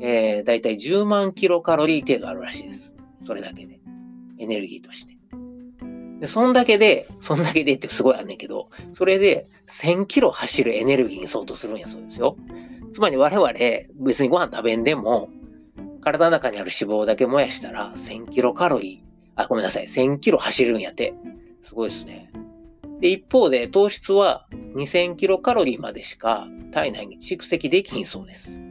[0.00, 2.94] えー、だいたい10万キロカロリー程度あるらしいです。
[3.24, 3.80] それだけで。
[4.38, 5.16] エネルギーとして。
[6.20, 12.36] で、そんだけで、そんだけでってすごいあんねんけど、それで1000キロ走るエネルギーに相当するんやそうですよ。
[12.92, 13.52] つまり我々、
[14.04, 15.30] 別にご飯食べんでも、
[16.00, 21.14] 体の中にある脂肪だけ燃やしたら1000キロカロリー、あ、ごめんなさい、1000キロ走るんやって。
[21.64, 22.30] すごいですね。
[23.00, 28.65] で、一方で糖質は2000キロカロリーまでしか体内に蓄積できんそうです。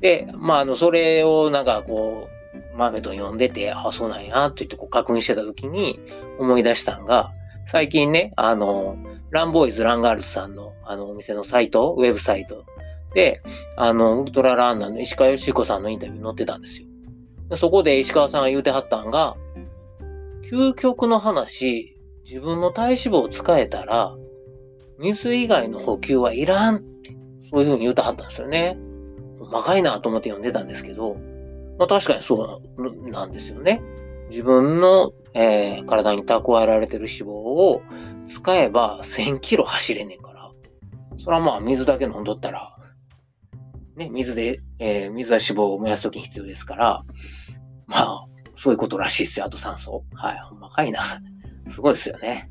[0.00, 2.28] で、まあ、あの、それをなんかこ
[2.74, 6.00] う、マーメトン読んでて、あ、そうなんや、って言ってこう確認してた時に
[6.38, 7.32] 思い出したんが、
[7.66, 8.96] 最近ね、あの、
[9.30, 12.64] ランボーイズ・ランガールズさんのあのお店のサイト、ウェブサイト
[13.14, 13.42] で、
[13.76, 16.88] あの、ウルトラランナーの石川義彦さんのインタビュー載ってたんですよ。
[17.56, 19.36] そこで石川さんが言うてはったんが、
[20.50, 24.16] 究極の話、自分の体脂肪を使えたら、
[24.98, 27.16] 水以外の補給はいらんって、
[27.50, 28.78] そういうふうに言うてはったんですよね。
[29.50, 31.16] 細かいなと思って読んでたんですけど、
[31.78, 33.82] まあ確かにそうなんですよね。
[34.30, 37.82] 自分の、えー、体に蓄えられてる脂肪を
[38.26, 40.50] 使えば1000キロ走れねんから。
[41.18, 42.76] それはまあ水だけ飲んどったら、
[43.96, 47.04] ね、水で、えー、水は脂肪を燃やすときに必要ですから、
[47.86, 49.46] まあ、そういうことらしいですよ。
[49.46, 50.04] あと酸素。
[50.14, 50.38] はい。
[50.48, 51.20] ほんまかいな。
[51.68, 52.50] すごいですよね。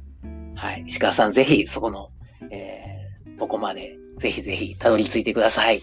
[0.55, 0.83] はい。
[0.87, 2.09] 石川さん、ぜひ、そこの、
[2.51, 5.81] えー、とこまで、ぜひぜひ、たどり着いてください。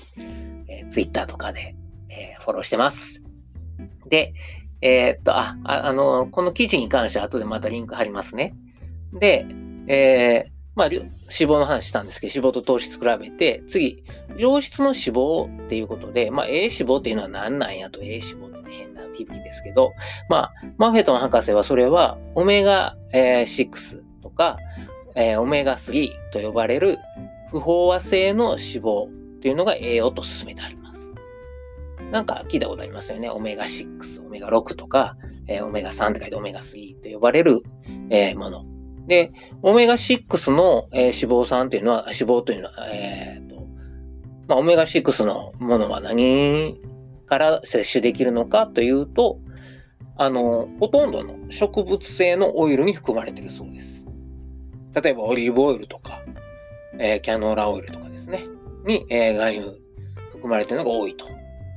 [0.68, 1.76] えー、ツイッターとかで、
[2.08, 3.22] えー、フォローしてます。
[4.08, 4.34] で、
[4.80, 8.54] えー、っと、あ、あの、この記事に関しては後でまたリンク貼りますね。
[9.12, 9.46] で、
[9.86, 14.04] えー、まあ、脂肪の話したんですけど、脂肪と糖質比べて、次、
[14.36, 19.92] 良質の脂肪っていうことで、まあ、A 脂肪っていうのは何なんやと、A 脂肪って、変な響きですけど、
[20.28, 24.58] まあ、マフェトン博士はそれは、オメガ6とか、
[25.14, 26.98] えー、オメガ3と呼ばれる
[27.50, 31.06] 不飽和性の脂肪というのが栄養と進めてあります。
[32.10, 33.28] なんか聞いたことありますよね。
[33.28, 37.60] オメガ6、オメガ6とか、えー、オメガ3って書いてオメガ3と呼ばれる、
[38.08, 38.64] えー、もの。
[39.06, 43.66] で、オメガ6の、えー、脂肪酸というのは、脂肪というのは、えーと
[44.48, 46.80] まあ、オメガ6のものは何
[47.26, 49.40] から摂取できるのかというと、
[50.16, 54.06] あの、ほとんどの植物性のオイルに含まれているそうです。
[55.02, 56.22] 例えばオリーブオイルとか、
[56.98, 58.03] えー、キャノーラオイルとか、
[58.84, 59.84] に、えー、含有
[60.32, 61.26] 含まれているのが多いと。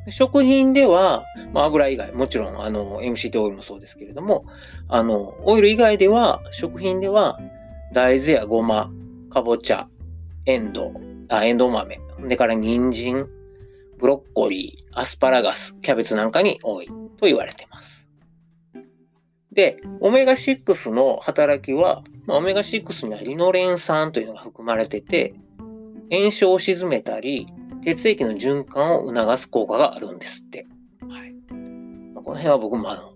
[0.09, 4.45] 食品では、まあ、油以外、もちろん、あの、MCT オイルもそうですけれども、
[4.87, 7.39] あの、オイル以外では、食品では、
[7.93, 8.89] 大豆やごま、
[9.29, 9.89] かぼちゃ、
[10.45, 10.93] エンドウ、
[11.29, 13.27] あ、エンド豆、それから人参、
[13.97, 18.07] ブロッコリー、アスパラガス、キャベツなんかに多いと言われています。
[19.51, 25.33] で、オメガ6の働きは、まあ、オメガ6にはリノレン酸というのが含まれてて、
[26.11, 27.47] 炎症を鎮めたり、
[27.83, 30.67] 血液の循環を促す効果があるんですって。
[31.07, 31.33] はい。
[32.13, 33.13] まあ、この辺は僕もあの、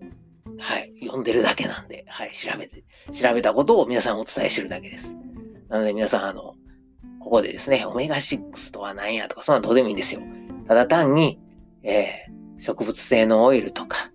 [0.58, 5.14] はい、読んでるだけなんで、はい、調べて、調べたことを皆さんお伝えしてるだけです。
[5.68, 6.54] なので皆さん、あの、
[7.20, 10.22] ここでですね、オメガ6とは何やとか、そんなのどうでもいいんですよ。
[10.66, 11.40] ただ単に、
[11.82, 14.10] えー、植物性のオイルとか、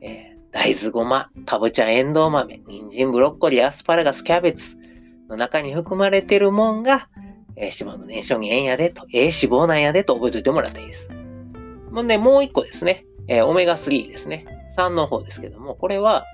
[0.00, 4.76] えー、大豆ごま、かぼちゃ、エンドウ豆、人参、ブロッコリー、アスパラガス、キャベツ
[5.28, 7.08] の中に含まれてるもんが、
[7.56, 11.10] えー、脂肪の燃焼にえんやでと、ええ脂肪なんやでと覚えておいてもらったらいいです。
[11.90, 14.46] もうね、もう一個ですね、えー、オメガ3ですね。
[14.78, 16.24] 3の方ですけども、これは、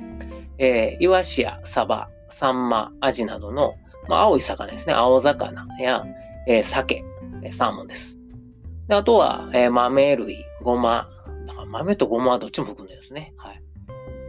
[0.58, 3.74] えー、イワシやサバ、サンマ、アジなどの、
[4.08, 4.94] まあ、青い魚ですね。
[4.94, 6.04] 青魚や、
[6.46, 7.04] えー、鮭、
[7.52, 8.18] サーモンです。
[8.88, 11.08] であとは、えー、豆類、ごま、
[11.46, 13.34] だから豆とごまはどっちも含んでるんですね。
[13.36, 13.62] はい。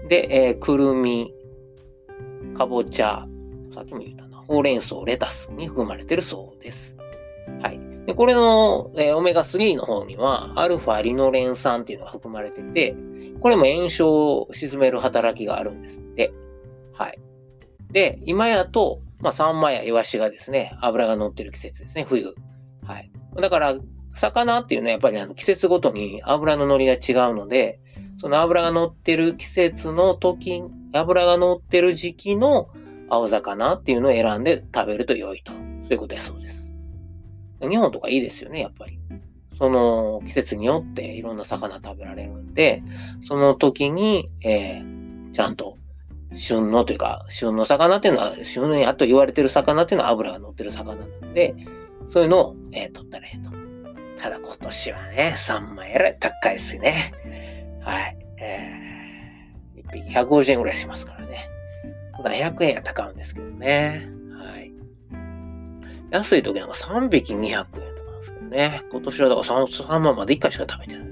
[0.08, 1.34] で、えー、くるみ、
[2.56, 3.28] かぼちゃ、
[3.73, 6.97] さっきも言ったほうれん草、レタスに含まれてるそうです。
[7.62, 7.79] はい。
[8.05, 12.95] で、これの、えー、オメガ3の方には、アルファリノレン酸っていうのが含まれてて、
[13.41, 16.33] これも炎症を鎮める働きがあるんですって。
[16.93, 17.19] はい。
[17.91, 22.36] で、今やと、まあ、サンマやイワシがですね、油が乗ってる季節ですね、冬。
[22.86, 23.12] はい。
[23.36, 23.75] だから、
[24.13, 27.79] 魚っていうのはやっぱりあの季節ごとに油の乗りが違うので、
[28.17, 32.69] その油が乗ってる季節の時、油が乗ってる時期の
[33.09, 35.51] 青魚っていうのを選んで食べると良いと。
[35.53, 35.57] そ
[35.91, 36.75] ういうことだそうです。
[37.61, 38.99] 日本とかいいですよね、やっぱり。
[39.57, 42.83] その季節によっていろんな魚食べられるんで、
[43.21, 45.77] その時に、えー、ちゃんと
[46.35, 51.55] 旬のというか、旬の魚っていうのは、旬にあと言われてる魚っていうのは油が乗ってる魚なんで、
[52.07, 53.51] そういうのを、えー、取ったらええと。
[54.21, 57.13] ただ今年はね、サンマえらい高いですね。
[57.81, 58.17] はい。
[58.39, 61.49] えー、1匹150円ぐらいしますからね。
[62.23, 64.10] 100円や高いんですけどね。
[64.32, 64.73] はい。
[66.12, 68.84] 安い時なんか3匹200円とかなんですけどね。
[68.91, 71.08] 今年はだから 3, 3万まで1回しか食べてない。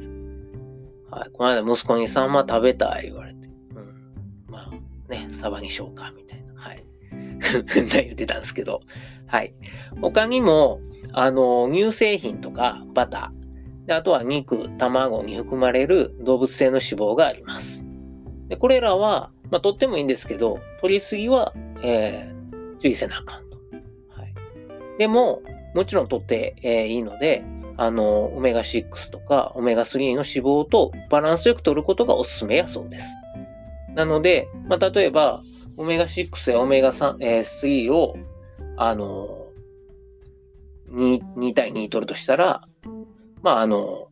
[1.12, 1.30] はい。
[1.32, 3.48] この間息子に3万食べたい言われて。
[3.48, 4.14] うん。
[4.48, 6.54] まあ、ね、サバにしようか、みたいな。
[6.56, 6.84] はい。
[7.64, 8.82] 言ってたんですけど。
[9.28, 9.54] はい。
[10.02, 10.82] 他にも、
[11.14, 13.86] あの、乳製品とかバター。
[13.86, 17.86] であとは肉、卵に含まれる動物性の脂肪があります。
[18.48, 23.58] で、これらは、まあ、とってもいいんですけど、取りすぎは、えー、注意せなあかんと。
[24.10, 24.34] はい。
[24.98, 25.42] でも、
[25.74, 27.44] もちろん取って、えー、いいので、
[27.78, 33.06] あの、オメガ6とかオメガ3の脂肪とバランスよく取ることがおすすめやそうです。
[33.94, 35.42] なので、まあ、例えば、
[35.78, 38.16] オメガ6やオメガ3、えー、3を、
[38.78, 39.48] あの、
[40.92, 42.62] 2, 2対2取るとしたら、
[43.42, 44.08] まあ、あの、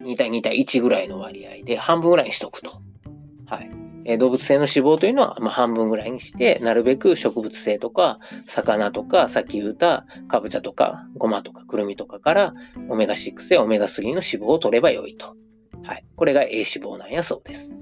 [0.00, 2.72] 2対2対1ぐらいの割合で半分ぐらいにしとくと。
[3.46, 3.83] はい。
[4.04, 12.54] え動物性の脂肪というのは、ま半分ぐらいにして、なるべく植物性とか、魚とか、さっき言ったかぼちゃとか、ごまとか、くるみとかから、
[12.88, 15.36] オメガ6やオメガ3の脂肪を取ればよいと。
[15.82, 16.04] はい。
[16.16, 17.74] これが A 脂肪なんやそうです。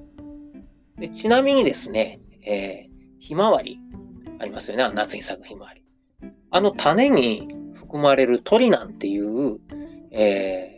[0.98, 3.80] でちなみにですね、えー、ひまわり、
[4.38, 4.90] ありますよね。
[4.94, 5.82] 夏に咲くひまわり。
[6.50, 9.58] あの種に含まれるトリナンっていう、
[10.10, 10.71] えー、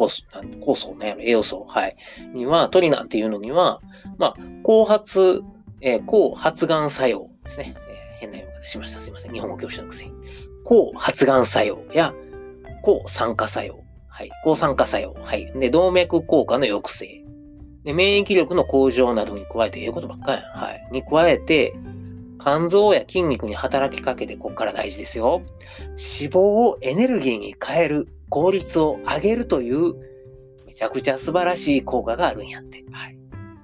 [0.00, 0.22] 酵素、
[0.60, 1.96] 酵素ね、栄養素、はい。
[2.32, 3.80] には、トリナっていうのには、
[4.16, 5.42] まあ、後発、
[5.82, 7.74] えー、抗発がん作用ですね。
[7.76, 9.00] えー、変な読み方しました。
[9.00, 9.32] すいません。
[9.32, 10.12] 日本語教師のくせに。
[10.64, 12.14] 抗発がん作用や、
[12.82, 13.84] 抗酸化作用。
[14.08, 14.30] はい。
[14.44, 15.14] 抗酸化作用。
[15.22, 15.52] はい。
[15.58, 17.24] で、動脈硬化の抑制。
[17.84, 20.52] で、免疫力の向上などに加えて、ええことばっかりやん。
[20.52, 20.88] はい。
[20.92, 21.74] に加えて、
[22.42, 25.42] 肝臓や筋肉に働きかけて、ここから大事ですよ。
[25.90, 29.94] 脂肪をエネルギーに変える効率を上げるという、
[30.66, 32.82] めちゃくちゃ素晴らしい効果があるんやって。
[32.90, 33.18] はい。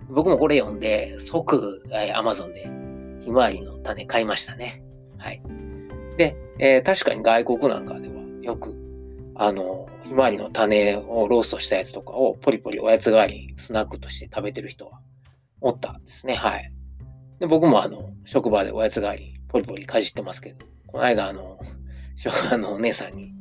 [0.08, 2.68] 僕もこれ読んで、即、えー、Amazon で
[3.24, 4.82] ひまわりの種買いましたね。
[5.16, 5.42] はい。
[6.18, 8.74] で、えー、確かに外国なんかではよく、
[9.34, 15.00] あの、ひまわりの種をローストしたやつとかをポリポリおやつ代わりにスナックとして食べてる人は
[15.60, 16.34] おったんですね。
[16.34, 16.75] はい。
[17.38, 21.58] で僕もあの、職場でおやつ代わりポリポリかじってますけど、この間あの、
[22.16, 23.32] 職場のお姉さんに、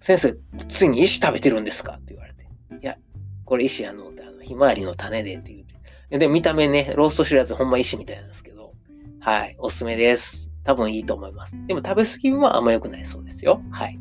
[0.00, 0.36] 先生、
[0.68, 1.94] ついに石食べてるんですか？
[1.94, 2.44] って言われて。
[2.44, 2.96] いや、
[3.44, 5.66] これ石あの、あのひまわりの種でって言っ
[6.10, 6.18] て。
[6.18, 8.72] で、見た目ね、ローストしてるやつほんま石みたいなんですけど、
[9.20, 10.50] はい、おすすめです。
[10.64, 11.54] 多分いいと思います。
[11.66, 13.62] でも食べ過ぎはあんま良くないそうですよ。
[13.70, 13.98] はい。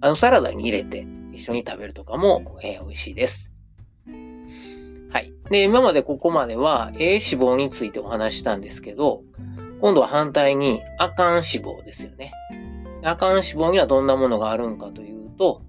[0.00, 3.50] あの、サラダに入れて一緒に食べるとかも、えー、美味しいです。
[5.14, 5.32] はい。
[5.48, 9.22] で、今までここまでは A 脂肪についてお話したんですけど、
[9.80, 12.32] 今度は反対にアカン脂肪ですよね。
[13.04, 15.62] アカン脂肪にはどんなものがあるんかというと、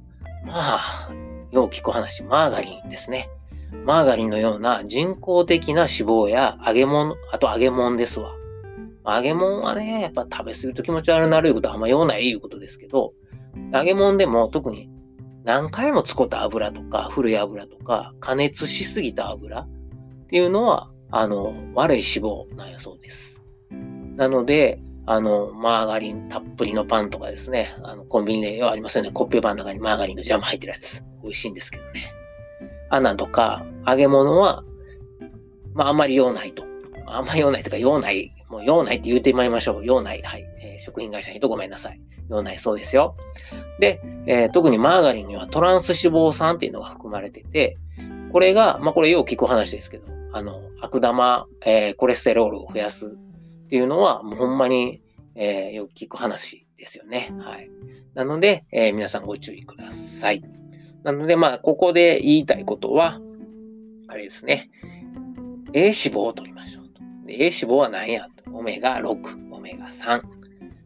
[0.48, 1.12] まあ、
[1.52, 3.30] よう聞く話、マーガリンですね。
[3.86, 8.34] マーガリンのような人工的な脂肪や揚げ物、あと揚げ物ですわ。
[9.06, 13.14] 揚げ物はね、やっぱ食べ過ぎると気持ち悪くなるいうことはあんま用ないいうことですけど、
[13.72, 14.90] 揚げ物でも特に
[15.46, 19.68] 何回も使った油とか、古い油とか、加熱しすぎた油っ
[20.28, 23.40] ていうのは、あの、悪い脂肪なんやそうです。
[24.16, 31.04] なので、あの、マーガリンたっぷりのパンとかですね、あの、コンビニではありますよね、コッペパンの中にマーガリンのジャム入ってるやつ。
[31.22, 32.12] 美味しいんですけどね。
[32.90, 34.64] あんなんとか、揚げ物は、
[35.76, 36.64] まあ、あんまり用ないと。
[37.06, 38.32] あんまり用ないとか、用ない。
[38.50, 39.86] もう用ないって言うてまいりましょう。
[39.86, 40.22] 用ない。
[40.24, 40.46] はい。
[40.64, 42.02] えー、食品会社にとごめんなさい。
[42.30, 43.16] 用なそうですよ。
[43.80, 47.78] で、えー、特にマーガリンにはトランス脂肪酸っていうのが含まれてて、
[48.32, 55.02] これが、まあこれよう聞く話ですけど、あの、悪玉、えー、コレステロールを増やすっていうのは、もうほんまに、
[55.36, 57.30] えー、よく聞く話ですよね。
[57.40, 57.70] はい。
[58.14, 60.44] なので、え、皆さんご注意ください。
[61.04, 63.20] なので、まあ、ここで言いたいことは、
[64.08, 64.70] あれですね。
[65.74, 67.02] A 脂肪を取りましょうと。
[67.26, 68.50] で A 脂肪は何やと。
[68.52, 70.22] オメガ6、オメガ3。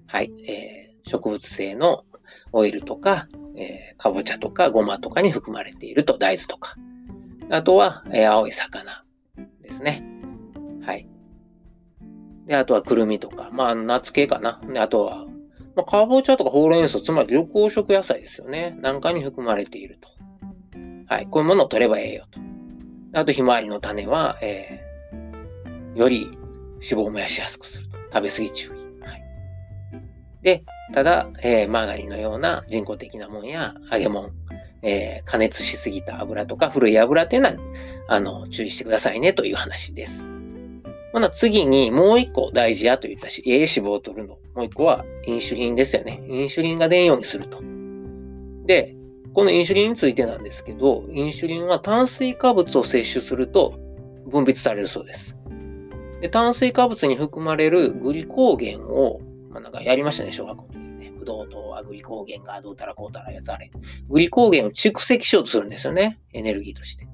[0.07, 0.31] はい。
[0.47, 2.03] えー、植物性の
[2.51, 6.75] オイルとか、えー、かぼちゃとかごまとかに含まれていると、大豆とか。
[7.49, 9.03] あとは、えー、青い魚
[9.61, 10.03] ですね。
[10.85, 11.07] はい。
[12.45, 14.61] で、あとはくるみとか、まあ、夏系かな。
[14.71, 15.25] で、あとは、
[15.75, 18.75] まあ、かぼちゃとかほうれん草、つまり緑黄色野菜ですよね。
[18.81, 20.09] なんかに含まれていると。
[21.07, 21.27] はい。
[21.27, 22.39] こういうものを取ればええよと。
[23.19, 26.29] あと、ひまわりの種は、えー、より
[26.81, 27.97] 脂肪を燃やしやすくすると。
[28.13, 28.78] 食べ過ぎ注意。
[30.41, 34.29] で、ただ、えー、マーガリンのような人工的なもんや揚げ物、
[34.81, 37.55] えー、加熱しすぎた油とか古い油っていうのは、
[38.07, 40.29] あの、注意してくださいねという話です。
[41.13, 44.37] まだ次にもう一個大事やと言ったし、A 脂肪を取るの。
[44.55, 46.21] もう一個はインシュリンですよね。
[46.27, 47.59] インシュリンが出んようにすると。
[48.65, 48.95] で、
[49.33, 53.79] このインシュリンについてなんですけど、インシュリンは炭水化物を摂取すると
[54.27, 55.35] 分泌されるそうです。
[56.21, 61.11] で炭水化物に含まれるグリコーゲンをまあ、なんかやりましたね、小学校の時にね。
[61.17, 63.71] ブドウ糖はグリコーゲンがどうたらこうたらやつあれ。
[64.07, 66.19] グリコーゲンを蓄積しようとするんですよね。
[66.33, 67.07] エネルギーとして。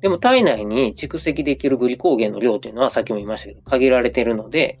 [0.00, 4.78] でも体内に蓄積できるグリコーゲンの量というのはさっきも言いましたけど、限られてるので、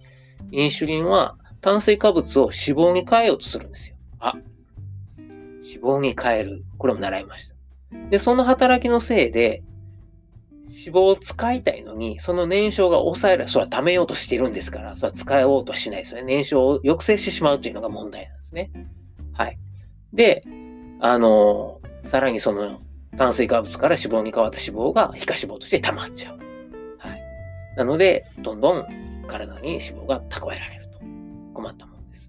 [0.50, 3.96] インシュリンは炭水化物を脂肪に変えようとするんですよ。
[4.18, 4.34] あ、
[5.16, 6.64] 脂肪に変える。
[6.76, 7.54] これも習いました。
[8.10, 9.62] で、その働きのせいで、
[10.74, 16.26] 脂肪を使いたいのに、その燃焼が抑えられ、それは貯めようとしてるんですから、それは使おうとはしないですよね。
[16.26, 18.70] 燃焼を抑制してしまうというのが問題なんですね。
[19.32, 19.58] はい。
[20.12, 20.42] で、
[21.00, 22.80] あの、さらにその
[23.16, 26.38] 炭水化物から脂肪に変わった脂肪が皮下脂肪として溜まっちゃう。
[26.98, 27.22] はい。
[27.76, 28.86] なので、どんどん
[29.26, 30.98] 体に脂肪が蓄えられると。
[31.54, 32.28] 困ったものです。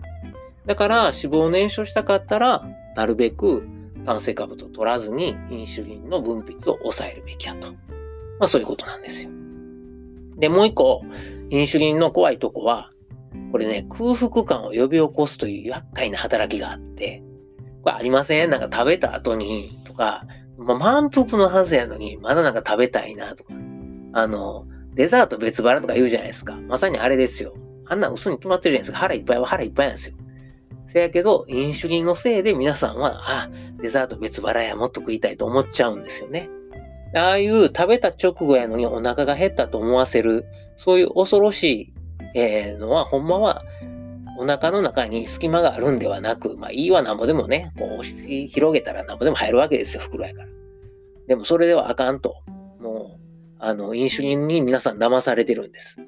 [0.66, 2.64] だから、脂肪を燃焼したかったら、
[2.96, 3.68] なるべく
[4.06, 7.74] 炭水化物を取らずにインシュリンの分泌を抑えるべきやと。
[8.40, 9.30] まあそういうことなんですよ。
[10.38, 11.04] で、もう一個、
[11.50, 12.92] インシュリンの怖いとこは、
[13.52, 17.24] これね、空腹感を呼び起こすという厄介な働きがあって、
[17.84, 18.50] これありません？
[18.50, 20.26] なんか食べた後にとか、
[20.58, 23.54] まあ、満腹のはずやのに、まだなんか食べたいなとか、
[24.14, 26.56] あの、デザート別腹とか言うじゃないですか。
[26.56, 27.54] まさにあれですよ。
[27.86, 28.98] あんな嘘に決まってるじゃないですか。
[28.98, 30.16] 腹いっぱいは腹いっぱいなんですよ。
[30.88, 33.50] せやけど、インシュリンのせいで皆さんは、あ、
[33.82, 36.50] デザート別腹や、もっと食いたいと思っちゃうんですよね。
[37.16, 40.46] ああいう食べた直後やのにお腹が減ったと思わせる、
[40.78, 41.94] そういう恐ろしい、
[42.34, 43.64] えー、のは、ほんまは、
[44.38, 50.48] お腹の中に隙間があるんではなく、まあいいわなんぼでもね、こう押し広げたらなんぼでも入るわけですよ、袋やから。
[51.28, 52.36] でもそれではあかんと。
[52.80, 53.20] もう、
[53.60, 56.02] あの、インシュリンに皆さん騙されてるんです。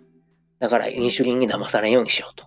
[0.60, 2.45] だからインシュリンに騙されんようにしようと。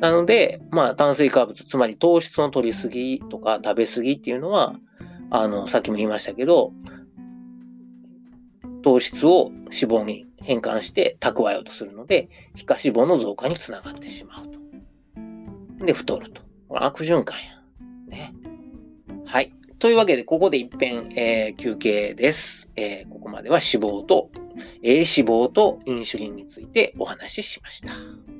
[0.00, 4.74] なので、まあ炭水化物、つまり糖質の取りすぎとか食べすぎっていうのは、
[5.30, 6.72] あの、さっきも言いましたけど、
[8.84, 14.46] 糖質を脂肪に変換して蓄えようとするので、皮下脂肪の増加につながってしまう
[15.78, 15.86] と。
[15.86, 16.42] で、太ると。
[16.68, 17.62] これ悪循環や。
[18.08, 18.34] ね。
[19.24, 19.54] はい。
[19.78, 24.28] というわけで、ここで一遍、えー、休憩です、えー、ここまでは脂肪と、
[24.82, 28.33] A 脂肪とインシュリンについてお話ししました。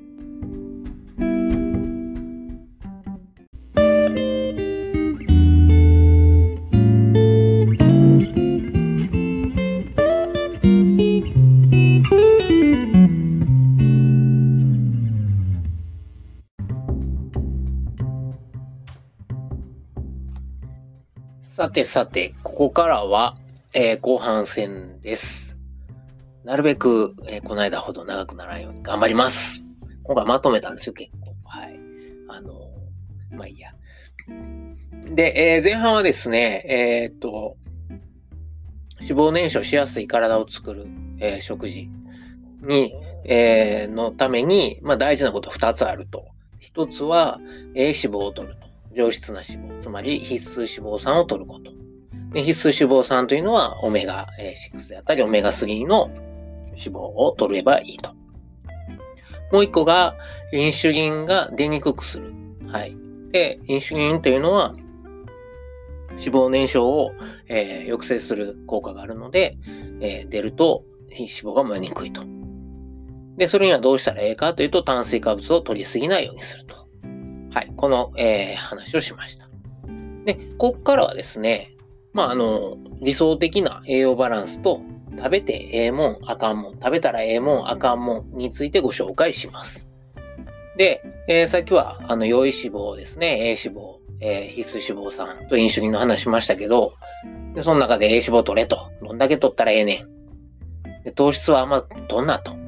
[21.75, 23.35] てさて、ここからは、
[23.73, 25.57] えー、後半戦です。
[26.45, 29.67] なるべく、えー、この間ほど長くならないように頑張ります。
[30.03, 31.35] 今回まとめたんですよ、結構。
[31.43, 31.77] はい。
[32.29, 33.73] あのー、まあいいや。
[35.13, 37.57] で、えー、前半はですね、えっと、
[39.01, 40.87] 脂肪燃焼しやすい体を作る、
[41.19, 41.89] え食事
[42.61, 42.95] に、
[43.25, 46.29] えのために、まあ大事なこと2つあると。
[46.61, 47.41] 1つは、
[47.73, 48.64] え脂肪を取ると。
[48.95, 51.71] 良質な脂肪、つまり必須脂肪酸を取ること。
[52.31, 56.09] で必須脂肪酸というのはオメガ6であったりオメガ3の
[56.69, 58.13] 脂肪を取ればいいと。
[59.51, 60.15] もう一個が
[60.51, 62.33] インシュリンが出にくくする。
[62.67, 62.97] はい。
[63.31, 64.73] で、インシュリンというのは
[66.11, 67.11] 脂肪燃焼を、
[67.47, 69.57] えー、抑制する効果があるので、
[70.01, 72.21] えー、出ると脂肪が燃えにくいと。
[73.37, 76.84] で、それにはどうしたらええかというと炭水化物を取りすぎないようにすると。
[77.55, 79.47] はい、この、えー、話をしました。
[80.25, 81.71] で、こっからはですね、
[82.11, 84.81] まあ、あの、理想的な栄養バランスと、
[85.17, 89.87] 食べてええもん、あかんもん、食べたらええもん、あかんもんについてご紹介します。
[90.75, 96.91] で、え、さっきは、あの、良い脂肪ですね、A 脂肪、えー、必須脂肪酸とインシュリンの話しましたけど、
[97.53, 98.91] でその中で A 脂肪取れと。
[99.01, 101.03] どんだけ取ったらええねん。
[101.05, 102.64] で糖質はあんま取んなと。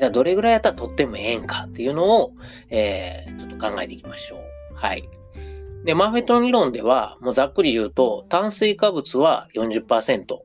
[0.00, 2.32] じゃあどれぐらいやったら取ってもええんかっていうのを、
[2.70, 4.40] えー、ちょっと考えていきましょう。
[4.74, 5.06] はい。
[5.84, 10.36] で、マフェトン理論では、もうざっくり言うと、炭水化物は40%、で、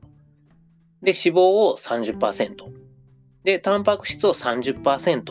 [1.02, 2.54] 脂肪を30%、
[3.44, 5.22] で、タンパク質を30%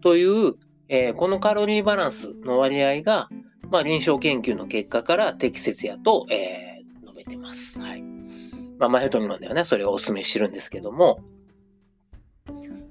[0.00, 0.54] という、
[0.88, 3.28] えー、このカロリーバランスの割合が、
[3.70, 7.78] まあ、臨床研究の結果から適切やと、えー、述べてます。
[7.80, 8.02] はい。
[8.78, 11.20] まあ、マフェトン理論ではね、それをお勧めしてるんですけども、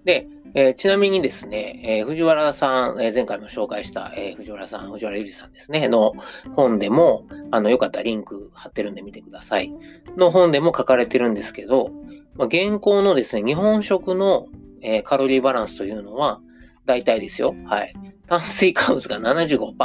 [0.05, 6.13] で、えー、ちなみにですね、えー、藤原さん、えー、前回も紹介した、え藤原さん、藤原ゆりさんですね、の
[6.55, 9.73] 本でも、あの、よかったらリンク貼ってるんで見てください。
[10.17, 11.91] の本でも書かれてるんですけど、
[12.35, 14.47] まあ、現行のですね、日本食の、
[14.83, 16.41] えカロリーバランスというのは、
[16.85, 17.55] 大体ですよ。
[17.65, 17.93] はい。
[18.27, 19.75] 炭水化物が75%。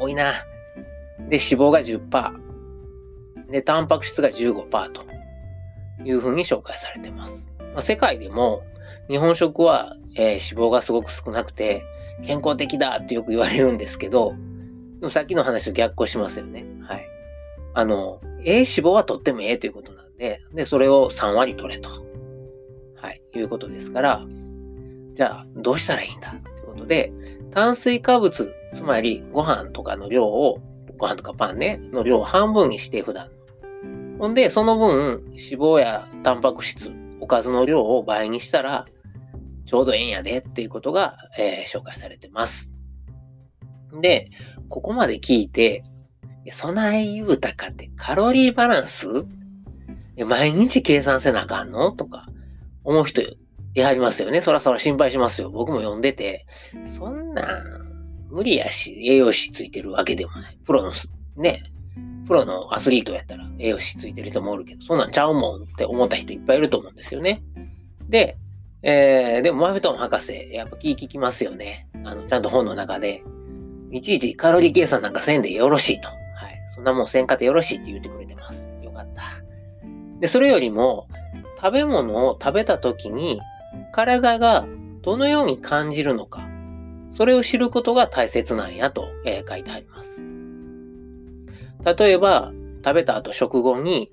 [0.00, 0.32] 多いな。
[1.28, 3.50] で、脂肪が10%。
[3.50, 5.04] で、タンパク質が15%と
[6.04, 7.48] いうふうに紹介されてます。
[7.58, 8.62] まあ、世界でも、
[9.12, 11.84] 日本食は、えー、脂肪がすごく少なくて、
[12.24, 14.34] 健康的だってよく言われるんですけど、
[15.00, 16.64] でもさっきの話と逆行しますよね。
[16.80, 17.06] はい。
[17.74, 21.90] あの、ええ脂肪はとってもええということなんで、で、それを3割取れと。
[22.96, 23.20] はい。
[23.34, 24.24] いうことですから、
[25.12, 27.12] じゃあ、どうしたらいいんだということで、
[27.50, 30.58] 炭水化物、つまりご飯とかの量を、
[30.96, 33.28] ご飯とかパンね、の量を半分にして普段。
[34.18, 36.90] ほんで、その分、脂肪やタンパク質、
[37.20, 38.86] おかずの量を倍にしたら、
[39.72, 42.74] ちょうどええんやでっていうことが、えー、紹介されてます。
[44.02, 44.28] で、
[44.68, 45.82] ここまで聞いて、
[46.50, 49.08] 備え言うたかってカロリーバランス？
[50.26, 51.90] 毎日計算せなあかんの？
[51.90, 52.26] とか
[52.84, 53.22] 思う人
[53.74, 54.42] やりますよね。
[54.42, 55.48] そらそら心配しますよ。
[55.48, 56.44] 僕も読んでて、
[56.84, 57.62] そんな
[58.28, 60.58] 無理やし、栄養士ついてるわけでもない。
[60.66, 60.92] プロの
[61.36, 61.62] ね、
[62.26, 67.42] プロのアスリートやったら栄養士ついてる人もおるけど、そんなんちゃうもんって思った人いっぱいいると思うんですよね。
[68.10, 68.36] で、
[68.82, 71.88] えー、でもマフェトン博士、やっぱ気聞きますよね。
[72.04, 73.22] あの、ちゃんと本の中で、
[73.92, 76.08] いちいちカロリー計算なんかせんでよろしいと。
[76.08, 76.14] は
[76.48, 76.60] い。
[76.74, 78.74] そんなもんせんかてよろしいって言ってくれてます。
[78.82, 79.22] よかった。
[80.20, 81.08] で、それよりも、
[81.60, 83.40] 食べ物を食べた時に、
[83.92, 84.66] 体が
[85.02, 86.48] どのように感じるのか、
[87.12, 90.24] それを知ることが大切なんやと、えー、書いてあります。
[91.98, 92.52] 例えば、
[92.84, 94.10] 食べた後食後に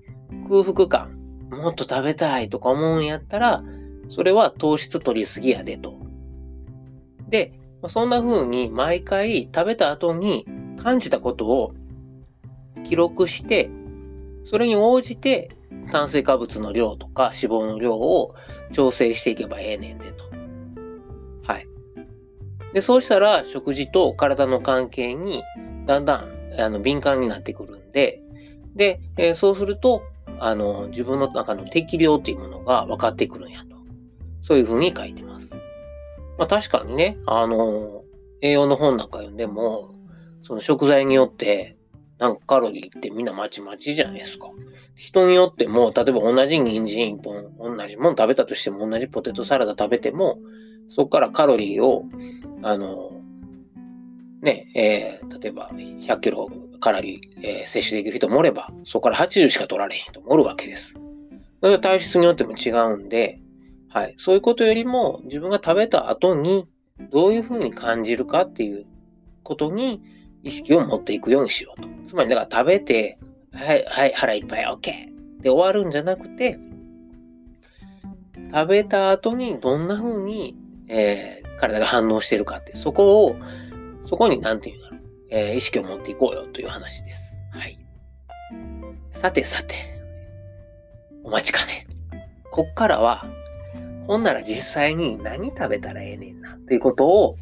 [0.48, 1.18] 空腹感、
[1.50, 3.64] もっと食べたいとか思うんやったら、
[4.10, 5.99] それは糖質取りすぎやでと。
[7.30, 7.53] で、
[7.88, 10.45] そんな風に毎回食べた後に
[10.82, 11.74] 感じたことを
[12.84, 13.70] 記録して、
[14.43, 15.49] それに応じて
[15.91, 18.36] 炭水化物の量とか脂肪の量を
[18.72, 20.26] 調整していけばええねんでと。
[21.43, 21.68] はい。
[22.74, 25.43] で、そうしたら食事と体の関係に
[25.86, 26.30] だんだん
[26.60, 28.22] あの敏感になってくるんで、
[28.76, 30.03] で、えー、そうすると、
[30.39, 33.79] あの、自分の中の適量っていうものが分かってくるんやと。
[34.50, 35.54] そういうふうに書いてます。
[36.39, 38.04] まあ確かにね、あの、
[38.41, 39.91] 栄養の本なんか読んでも、
[40.41, 41.78] その食材によって、
[42.18, 44.47] なんかカロリーってみんなまちまちじゃないですか。
[44.95, 50.39] 人によっても、例えば同じ人参一本、同じもん食べたとしても、同じポテトサラダ食べても、
[50.89, 52.06] そこからカロリーを、
[52.64, 53.12] あの、
[54.41, 60.95] ね、えー、例えば100キロカロリー、えー、摂取できる人もおれば、そこから80しか取られへん人もおるわけです。
[61.62, 63.39] 体質によっても違うんで、
[63.90, 64.14] はい。
[64.18, 66.68] そういうことよりも、自分が食べた後に、
[67.12, 68.86] どういうふうに感じるかっていう
[69.44, 70.02] ことに
[70.44, 71.88] 意識を持っていくようにしようと。
[72.06, 73.18] つまり、だから食べて、
[73.54, 75.42] はい、はい、腹いっぱい OK!
[75.42, 76.60] で終わるんじゃなくて、
[78.54, 80.56] 食べた後にどんな風に、
[80.88, 83.36] えー、体が反応してるかっていう、そこを、
[84.06, 87.42] そこに何て言うんだろう、えー、意識を持っていこうよという話です。
[87.52, 87.78] はい。
[89.12, 89.76] さてさて、
[91.24, 91.88] お待ちかね。
[92.52, 93.26] こっからは、
[94.10, 97.38] ほんなら実際に何食べたらええねんなっていうことを、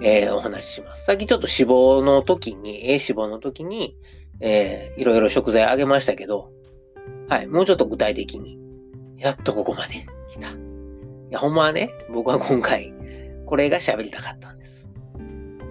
[0.00, 1.04] えー、お話しします。
[1.04, 3.98] さっきちょっと脂肪の時に、A 脂肪の時に、
[4.40, 6.52] えー、いろいろ食材あげましたけど、
[7.28, 8.58] はい、もうちょっと具体的に、
[9.18, 10.48] やっとここまで来た。
[10.48, 10.52] い
[11.28, 12.94] や、ほんまはね、僕は今回、
[13.44, 14.88] これが喋りたかったんです。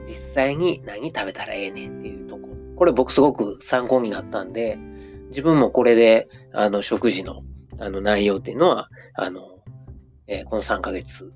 [0.06, 2.50] 実際に何食べたらええねんっていうとこ。
[2.76, 4.78] これ僕すごく参考になったんで、
[5.30, 7.42] 自分もこれで、あの、食事の、
[7.80, 9.55] あの、内容っていうのは、あの、
[10.28, 11.34] えー、この3ヶ月、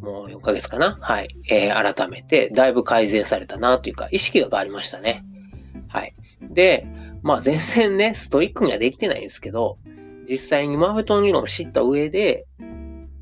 [0.00, 0.98] もう4ヶ月かな？
[1.00, 1.28] はい。
[1.50, 5.24] えー、改めて、だいぶ改善されたなというか、意識が変わりましたね。
[5.88, 6.14] はい。
[6.50, 6.86] で、
[7.22, 9.78] まあ全然ね、ストイックにはできてないんですけど、
[10.28, 12.46] 実際にマフェトン理論を知った上で、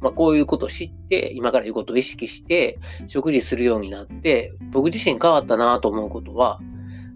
[0.00, 2.78] まあこういうことを知って、今から言うことを意識して、
[3.08, 6.60] 食事するようになって、僕自身変わったなと思うことは、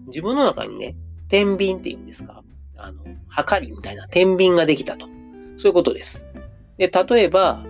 [0.07, 0.95] 自分の中にね、
[1.29, 2.43] 天秤っていうんですか？
[2.75, 5.05] あの、測りみたいな天秤ができたと。
[5.57, 6.25] そういうことです。
[6.77, 7.63] で、例えば、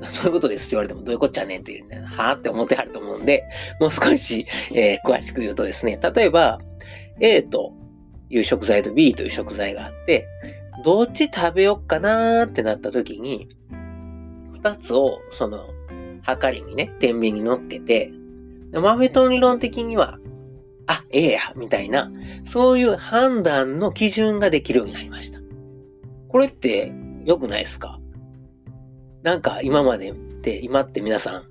[0.10, 3.44] そういうことですって言われてもどういうこっちゃねんっていうね、はぁって思ってはると思うんで、
[3.80, 6.60] もう少し、えー、詳しく言うとですね、例えば、
[7.20, 7.72] A と
[8.30, 10.26] いう食材と B という食材があって、
[10.84, 13.48] どっち食べよっかなーってなった時に、
[14.52, 15.68] 二つを、その、
[16.22, 18.12] 測りにね、天秤に乗っけて、
[18.72, 20.18] マフェトン理論的には、
[20.86, 22.10] あ、ええや、みたいな、
[22.46, 25.40] そういう判断の基準ができるようになりました。
[26.28, 26.92] これって
[27.24, 27.98] 良くないですか？
[29.22, 31.44] なんか今までって、今って皆さん、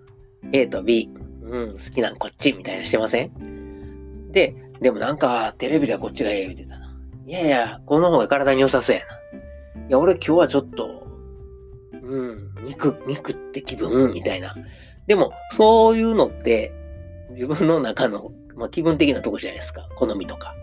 [0.52, 1.10] A と B、
[1.42, 4.32] うん、好きなんこっちみたいなしてません？
[4.32, 6.98] で、でもなんかテレビではこっちがええ言うてたな。
[7.26, 9.84] いやいや、この方が体に良さそうやな。
[9.88, 11.08] いや、俺今日はちょっと、
[11.92, 14.14] うん、肉、肉って気分？
[14.14, 14.56] みたいな。
[15.08, 16.74] でも、そういうのって、
[17.32, 19.88] 自分の中の、まあ、気分的なとこじゃないですか。
[19.96, 20.56] 好みとか。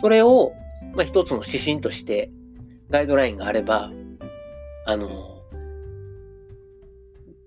[0.00, 0.52] それを、
[0.94, 2.30] まあ、一つの指針として、
[2.90, 3.90] ガイドラインがあれば、
[4.86, 5.39] あの、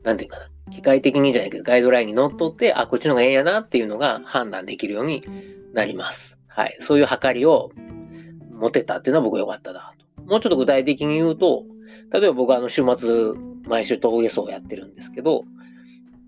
[0.04, 5.24] なんていうかな、機械的にじゃないけど、ガイドラインにのっとって、あ、こっちの方がええやなっていうのが判断できるように
[5.74, 6.38] なります。
[6.48, 6.78] はい。
[6.82, 7.72] そういう測りを
[8.52, 10.24] 持てたっていうのは僕良かったなと。
[10.24, 11.66] もうちょっと具体的に言うと、
[12.12, 13.34] 例えば僕はあの週末、
[13.68, 15.46] 毎週峠走をやってるんですけど、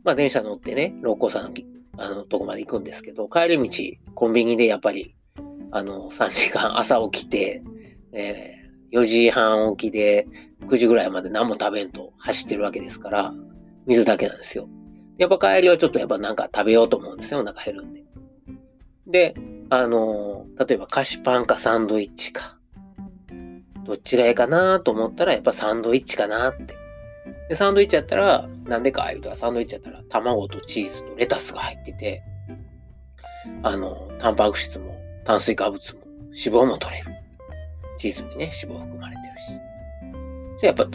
[0.03, 1.51] まあ電車乗ってね、六甲山の
[1.97, 5.15] あのとこまで行くんですけど、帰り道、コンビニでやっぱり、
[5.71, 7.63] あの、3時間朝起きて、
[8.11, 10.27] えー、4時半起きで
[10.67, 13.33] 9時ぐらいまで何も食べんと走ってるわけですから、
[13.87, 14.67] 水だけなんですよ。
[15.17, 17.39] やっぱ帰りはちょっとやっぱなんか食べようと思うんですよ。
[17.39, 18.03] お腹減るんで。
[19.07, 19.33] で、
[19.69, 22.57] あのー、例えば菓子パンかサンドイッチか。
[23.85, 26.75] どっちがいいかなと思ったらやっぱサンドイッチかなって。
[27.49, 32.23] で、サンドイッチやったら、なんでか言うたらサンドイッチやったら卵とチーズとレタスが入ってて、
[33.61, 37.11] あの、タンパク質も炭水化物も脂肪も取れる。
[37.97, 39.47] チーズにね、脂肪含まれてるし。
[40.59, 40.87] じゃやっぱ、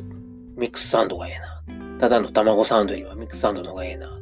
[0.57, 1.80] ミックスサンドがええな。
[2.01, 4.09] ただの卵サンドよりはミックスサンドの方がええな。
[4.09, 4.21] と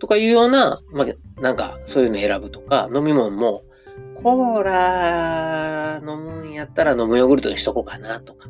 [0.00, 3.64] とかいうような、まあ、なんか、そういうの選ぶとか、飲み物も、
[4.22, 8.48] コーラ飲むんやったら飲むヨーグルトにしとこうかなとか、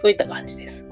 [0.00, 0.84] そういった感じです。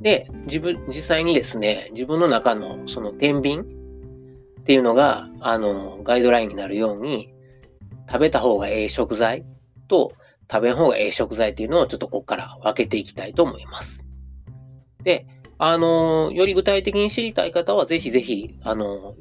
[0.00, 7.32] で、自分、実際にですね、自分の中のその天秤っていうのが、あの、ガイドラインになるように、
[8.08, 9.44] 食べた方がええ食材
[9.88, 10.12] と
[10.50, 14.08] 食べん方がええ食材っていうのをちょっとここから分けていきたいと思います。
[15.02, 15.26] で、
[15.58, 19.14] あの、より具体的に知りたい方はぜひぜひ、あの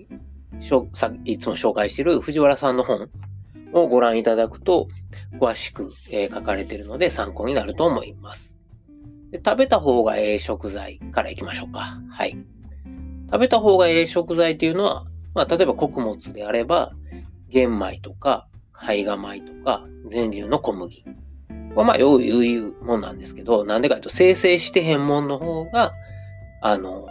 [0.60, 3.10] しょさ、いつも紹介している藤原さんの本
[3.74, 4.88] をご覧いただくと、
[5.40, 8.62] 詳しく、えー、書かれているので参考になると思います。
[9.32, 12.02] で食べた方がええ食材からいきましょうか。
[12.10, 12.38] はい。
[13.32, 16.92] 食べた方がええ食材っていうのは、まあ、例えば穀物であれば、
[17.50, 21.06] 玄米とか、胚芽米とか、全粒の小麦。
[21.76, 25.94] はまあ、よう言うもんなんですけど、なんでかというと、生成してへんもんの方が、
[26.62, 27.08] あの、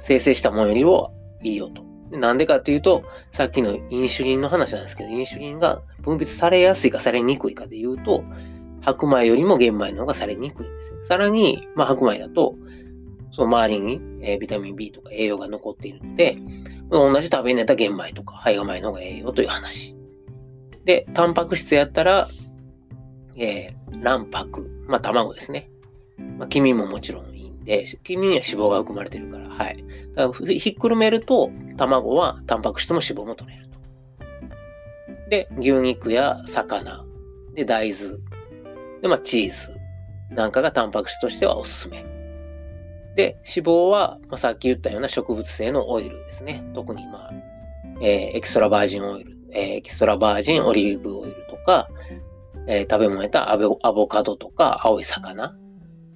[0.00, 1.10] 生成したもんよりは
[1.42, 1.82] いいよと。
[2.10, 8.24] なんでかっていうと、さっきのインシュリンの話なんですけど、インシュリンが分泌されやすいかされにくいかで言うと、
[8.82, 10.92] 白米よりも玄米の方がされにくいんです。
[11.08, 12.54] さらに、まあ、白米だと、
[13.32, 16.38] その周りに、えー、ビタミン B とか栄養が残っているので、
[16.90, 19.96] 同じ食べになった玄米とか胚芽米の方が栄養という話。
[20.84, 22.28] で、タンパク質やったら、
[23.36, 25.70] えー、卵白、まあ卵ですね。
[26.38, 29.84] まあ、黄身ももちろんいいんで、黄身には脂肪が含まれてるから、はい。
[30.14, 33.78] だからひっくるめると、卵はタンパク質も脂肪も取れると。
[35.30, 37.04] で、牛肉や魚、
[37.54, 38.18] で、大豆、
[39.00, 39.76] で、まあチーズ
[40.30, 42.04] なんかがタンパク質としてはおすすめ。
[43.14, 46.64] で、脂肪は、まあ、さっき言ったような植物性のオイルですね。
[46.74, 47.32] 特に、まあ、
[48.00, 51.88] えー、エキストラバージンオイル、えー、エキストラバージンオリーブオイルとか、
[52.66, 55.54] えー、食べ物やったアボカドとか青い魚、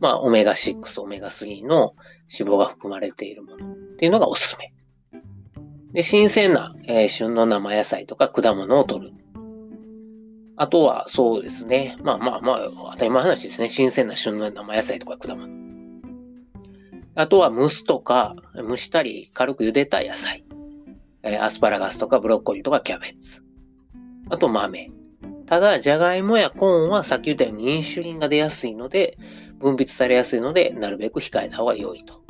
[0.01, 1.95] まあ、オメガ6、オメガ3の
[2.33, 4.73] 脂肪が含まれているものっていうのがおすすめ。
[5.93, 9.13] で、新鮮な、えー、旬の生野菜とか果物を取る。
[10.57, 11.97] あとは、そうですね。
[12.03, 13.69] まあまあまあ、当たり前の話ですね。
[13.69, 15.49] 新鮮な旬の生野菜とか果物。
[17.15, 20.45] あとは蒸すとか、蒸したり軽く茹でた野菜。
[21.23, 23.43] えー、アスパラガスとかブロッコリーとかキャベツ。
[24.31, 24.91] あと豆。
[25.49, 29.17] ただ、じゃがいもやコーンはさっき言ったようにインシュリンが出やすいので、
[29.59, 32.21] 分泌されやすいので、なるべく控えた方が良いと。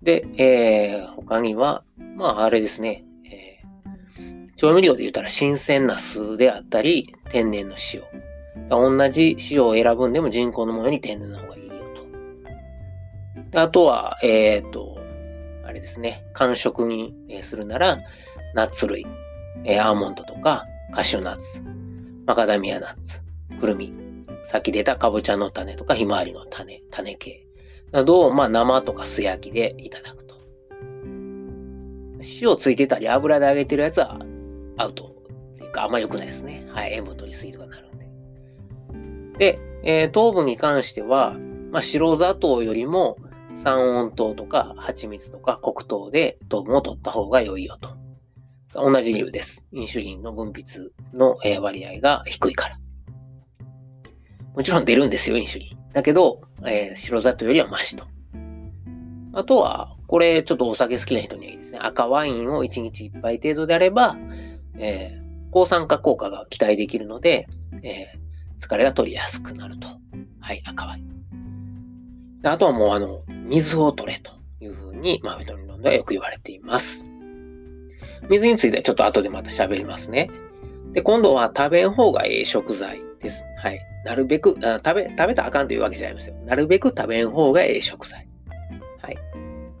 [0.00, 1.82] で、えー、他には、
[2.16, 8.02] まあ、あれですね、えー、調味料で言ったら新鮮な酢であったり、天然の塩。
[8.70, 11.74] 同じ塩を選ぶんでも人工のものに天然の方がいいよ
[13.50, 13.60] と。
[13.60, 14.96] あとは、えっ、ー、と、
[15.66, 17.98] あれですね、間食にするなら、
[18.54, 19.04] ナッツ類、
[19.64, 21.62] えアーモンドとか、カシューナッツ、
[22.26, 23.22] マカダミアナッツ、
[23.58, 23.92] くるみ、
[24.44, 27.46] さっき出たかぼちゃの種とか、ひまわりの種、種系
[27.92, 30.34] などを、まあ、生とか素焼きでいただくと。
[32.40, 34.18] 塩ついてたり油で揚げてるやつは
[34.76, 35.14] アウト
[35.52, 36.66] っていうか、あんま良くないですね。
[36.70, 38.08] はい、塩分取りすぎとかなるんで。
[39.38, 41.36] で、えー、糖分に関しては、
[41.70, 43.16] まあ、白砂糖よりも
[43.62, 48.03] 三温糖とか蜂蜜とか黒糖で糖分を取った方が良いよと。
[48.74, 49.66] 同じ理由です。
[49.72, 52.78] インシュリンの分泌の割合が低いから。
[54.54, 55.92] もちろん出るんですよ、インシュリン。
[55.92, 58.04] だけど、えー、白砂糖よりはマシと。
[59.32, 61.78] あとは、これちょっとお酒好きな人にはいいですね。
[61.78, 64.16] 赤ワインを1日1杯程度であれば、
[64.76, 67.48] えー、抗酸化効果が期待できるので、
[67.82, 69.88] えー、疲れが取りやすくなると。
[70.40, 71.14] はい、赤ワイン。
[72.44, 77.08] あとはもうあの、水を取れというふうに、まあ、ベトナムではよく言われています。
[78.28, 80.30] 水についてはちょっと後でまた喋りますね。
[80.92, 83.44] で、今度は食べん方がええ食材です。
[83.58, 83.80] はい。
[84.04, 86.34] なるべく、あ食べ、食べたらあかんというわけじゃないですよ。
[86.44, 88.28] なるべく食べん方がええ食材。
[89.02, 89.18] はい。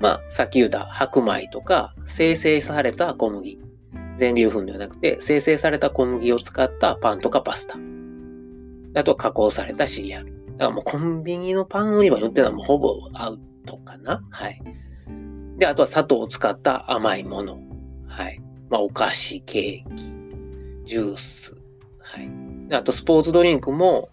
[0.00, 3.60] まあ、さっき言った白米とか、生成された小麦。
[4.16, 7.78] 全粒粉ではなくて、生成された小麦を使ったパンとかパスタ。
[8.98, 10.34] あと、加工されたシリアル。
[10.56, 14.62] だからもうコンビニのパン売り場に売ってるのはもうほぼアウトかなはい。
[15.58, 17.58] で、あとは砂糖を使った甘いもの。
[18.16, 18.40] はい。
[18.70, 20.04] まあ、お菓子、ケーキ、
[20.84, 21.56] ジュース。
[21.98, 22.30] はい。
[22.68, 24.08] であと、スポーツドリンクも、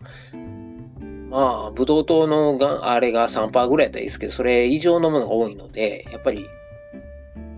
[1.29, 6.47] まあ、ブドウ糖のがあれが3%ぐらいだったらいいですけど、それ以上のものが多いので、やっぱり、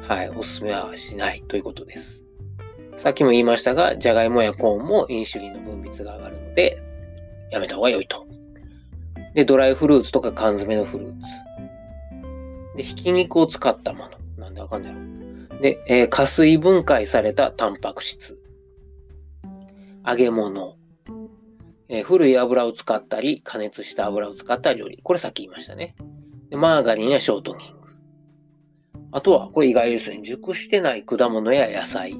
[0.02, 2.24] はい、おすすめはしないということです。
[2.98, 6.78] さっきも言いましたが、じゃがいもやコーンもインシュリンの分泌が上がるので、
[7.52, 8.28] やめた方が良いと。
[9.34, 12.78] で、ドライフルーツとか缶詰のフルーツ。
[12.78, 14.12] で、ひき肉を使ったもの。
[14.38, 15.23] なんでわかんないの
[15.64, 18.38] で、えー、加水分解されたタンパク質。
[20.06, 20.76] 揚げ物。
[21.88, 25.00] えー、古い油を使ったり、加熱した油を使った料理。
[25.02, 25.96] これさっき言いましたね。
[26.50, 27.88] でマーガリンやショートニング。
[29.14, 30.20] あとは、これ意外ですね。
[30.22, 32.14] 熟してない果物や野菜。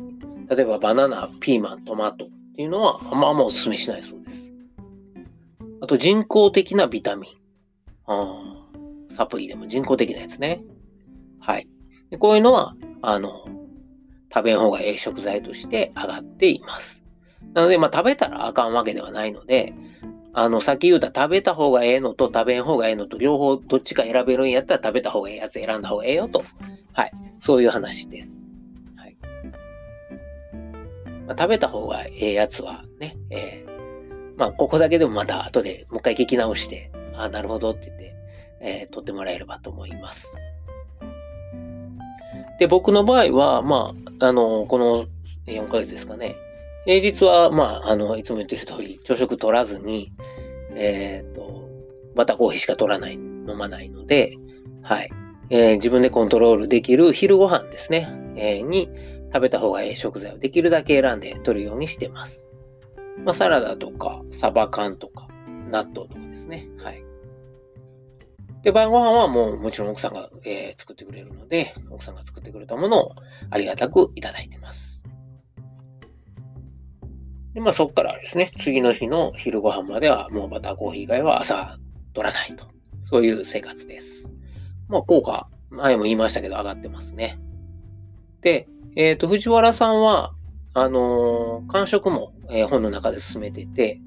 [0.50, 4.54] 例えばバナナ、ピーマン、トマトっていうのはあんまあんまお勧めしないそうです。
[5.82, 7.32] あと人工的なビタミン。
[8.06, 8.42] あ
[9.12, 10.64] サプリでも人工的なやつね。
[11.42, 11.68] はい。
[12.10, 13.46] でこういうのは、あの、
[14.34, 17.04] 食べん方がええ食材として上がっています。
[17.54, 19.74] なので、まあ、食べたらあかんわけではないので、
[20.32, 26.46] あの、さっき言うた食べた方がええのと食べん方がええのと両方どっちか選べるんやったら食べた方がええやつ選んだ方がええよと。
[26.94, 27.12] はい。
[27.42, 28.48] そういう話です。
[28.96, 29.18] はい。
[31.28, 38.16] まあ、食べた方がええやつはね、えー、まあ、ここだけでもまた後でもう一回聞き直して、あ、なるほどって言って、
[38.62, 40.38] えー、取ってもらえればと思います。
[42.60, 45.06] で、僕の場合は、まあ、あの、この
[45.48, 46.36] 4ヶ月ですかね、
[46.86, 50.12] 平日は、まあ、あの、いつも言ってる通り、朝食取らずに、
[50.76, 51.70] えっ、ー、と、
[52.16, 54.38] バターコーヒーしか取らない、飲まないので、
[54.82, 55.10] はい。
[55.50, 58.90] えー、自分でコントロールできる昼ご飯ですね、えー、に
[59.32, 62.48] 食べた方がいい食材をできるだけ選んで取るようにしてます。
[63.24, 65.28] まあ、サラダとか、サバ缶とか、
[65.70, 66.68] 納豆とかですね。
[66.78, 67.03] はい。
[68.64, 73.16] で、晩ご飯はもうもちろん奥さんが、えー、作ってくれるので、奥さんが作ってくれたものを
[73.50, 75.04] ありがたくいただいてます。
[77.54, 81.78] で、まあそっからですね、次の日の昼ご飯まではもうバターコーヒー以外は朝
[82.14, 82.66] 取らないと。
[83.06, 84.30] そういう生活です。
[84.88, 87.38] まあ効果、前も言いましたけど上がってますね。
[88.40, 90.34] で、えっ、ー、と、藤原さんは、
[90.74, 94.00] あのー、間食も、えー、本の中で進めてて、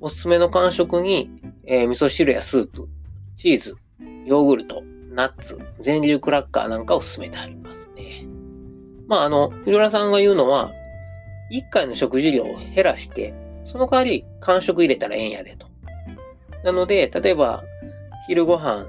[0.00, 1.30] おすすめの間食に、
[1.64, 2.88] えー、味噌汁やスープ、
[3.36, 3.76] チーズ、
[4.24, 8.26] ヨーグルト、ナッツ、全粒クラッカーなんかを進めてありますね。
[9.08, 10.72] まあ、あの、藤原さんが言うのは、
[11.52, 13.34] 1回の食事量を減らして、
[13.64, 15.66] その代わり間食入れたらええんやでと。
[16.64, 17.64] なので、例えば、
[18.26, 18.86] 昼ご飯、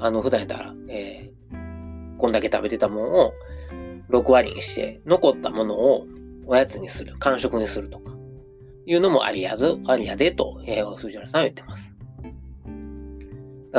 [0.00, 3.34] あの、普段やったら、えー、こんだけ食べてたものを
[4.10, 6.06] 6割にして、残ったものを
[6.46, 8.12] おやつにする、間食にするとか、
[8.86, 11.83] いうのもありやず、ありやでと、えー、藤原さんは言ってます。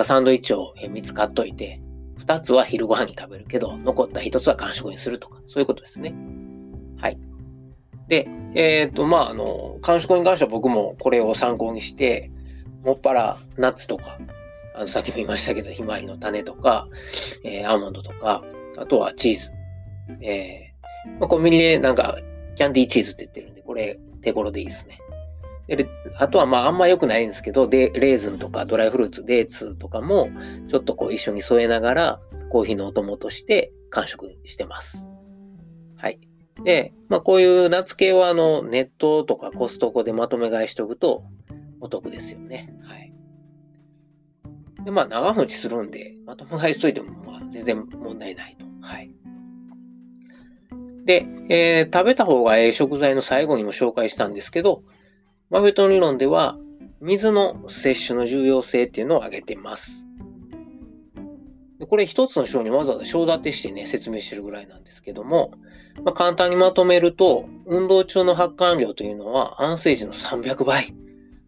[0.03, 1.79] サンドイッチを3つ買っといて、
[2.19, 6.13] 2つは昼ご飯に食べるけど、残った1つは間食にするとか、そういうことですね。
[6.97, 7.19] はい。
[8.07, 12.31] で、えっ、ー、と、まあ、あの、感触に関しては僕もこれを参考にして、
[12.83, 14.17] もっぱらナッツとか、
[14.75, 16.87] あの、さっきも言いましたけど、ひまわりの種とか、
[17.43, 18.43] えー、アーモンドとか、
[18.77, 19.51] あとはチーズ。
[20.21, 22.17] えー、まあ、コンビニでなんか、
[22.55, 24.99] キャンディーチーズって言ってるんで、これ手頃でいいですね。
[25.67, 30.29] であとはまああんま良くないんですけど、でレーズンとかドライフルーツ、デーツとかも
[30.67, 35.07] ちょっとこう一緒に添えながらコーヒーのお供として完食してます。
[35.97, 36.19] はい。
[36.63, 41.23] で、まあ、こういう夏系はあのネットとかコストコでまとめ買いしておくと
[41.81, 42.73] お得ですよね。
[42.83, 43.11] はい。
[44.83, 48.65] で、まあ、長持ちするんで、まとめ買いしといてもまあ全然問題ないと。
[48.81, 49.11] はい。
[51.05, 54.83] で、えー、食べた方がええ食材の最後にも紹介したんですけど、
[55.51, 56.57] マフェット理論では
[57.01, 60.05] 水の摂取の重要性っていうのを挙げています。
[61.87, 65.51] これ一つの章にわざわざ章立てしてね、説明してるぐらいなんですけども、
[66.03, 70.95] まあ、簡単にまとめると、運動中の発汗量というのは安静時の300倍。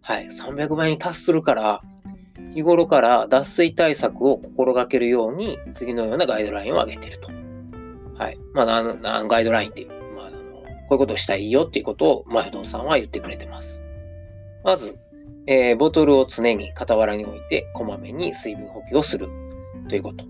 [0.01, 1.81] はい、300倍に達するから、
[2.53, 7.29] 日頃から脱水対策を心がけるように、次のようなガイドラインを挙げていると。
[8.15, 8.37] はい。
[8.53, 13.76] まあ、ガイドラインっていう、まあ、あのこういうことをしたらいいよっていうことを、まあ、不動さんは言ってくれてます。
[14.67, 14.97] まず、
[15.45, 19.29] えー、ボトルを常に傍らに置いて、こまめに水分補給をする
[19.87, 20.25] ということ。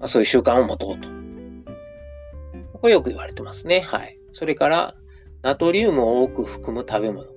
[0.00, 1.08] まあ、そういう習慣を持とうと。
[2.80, 3.82] これよく言われてますね。
[3.82, 4.18] はい。
[4.32, 4.96] それから、
[5.42, 7.28] ナトリウムを多く含む食べ物。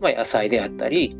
[0.00, 1.14] まあ、野菜であったり、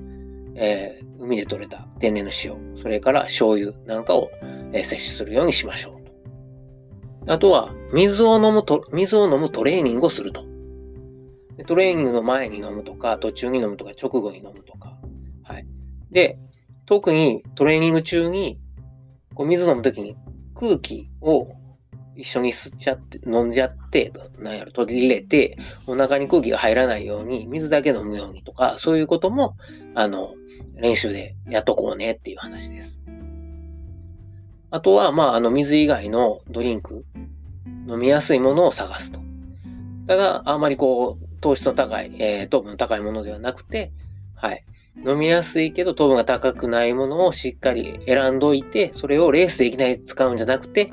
[0.54, 4.30] えー、海で採れた天然の塩、それから醤油なんかを、
[4.72, 7.34] えー、摂取するようにしましょうと。
[7.34, 10.49] あとは、水を飲むと、水を飲むトレーニングをすると。
[11.66, 14.96] トレーニングの前に飲むとか、途中に飲むとか、直後に飲むとか。
[15.44, 15.66] はい。
[16.10, 16.38] で、
[16.86, 18.58] 特にトレーニング中に、
[19.34, 20.16] こう水飲むときに
[20.54, 21.48] 空気を
[22.16, 25.56] 一緒に吸っちゃって、飲んじゃって、なんやろ、取り入れて、
[25.86, 29.56] お腹に空気が入らないように、水だけ飲むようにとか、そういうことも、
[29.94, 30.34] あの、
[30.74, 33.00] 練習でやっとこうねっていう話です。
[34.70, 37.04] あとは、まあ、あの、水以外のドリンク、
[37.88, 39.20] 飲みやすいものを探すと。
[40.06, 43.92] ただ、あんまりこう、糖質の高い、えー、糖分の高いものではなくて、
[44.34, 44.64] はい。
[45.06, 50.90] 飲みやすいけど糖分が高くないものをしっかり選んどいて、それをレースでいきなり使うんじゃなくて、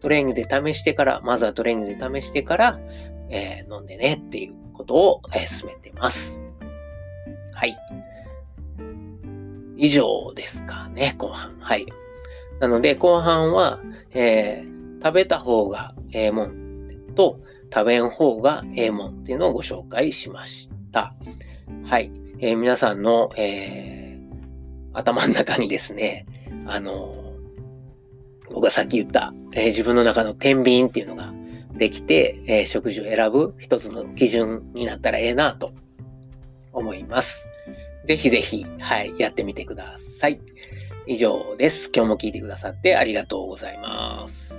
[0.00, 2.80] トレーニングで試してから、まずはトレーニングで試してから、
[3.30, 6.40] えー、飲んでねっていうことを、えー、進めてます。
[7.52, 7.78] はい。
[9.76, 11.56] 以上ですかね、後半。
[11.60, 11.86] はい。
[12.60, 13.80] なので、後半は、
[14.12, 17.40] えー、食べた方がええもんと、
[17.72, 21.14] 食べん方がええもんっていうのをご紹介しました。
[21.84, 22.10] はい。
[22.40, 26.26] えー、皆さんの、えー、頭の中にですね、
[26.66, 27.18] あの
[28.48, 31.32] 僕がさっき言った、え、自分の中の天秤っていうのが
[31.74, 35.72] できて、え食事を選ぶ一つの基準になったらええなと
[36.72, 37.46] 思います。
[38.04, 40.40] ぜひぜひ、はい、やってみてください。
[41.06, 41.90] 以上です。
[41.94, 44.57] 今日も聞いてくださってありがとうございます。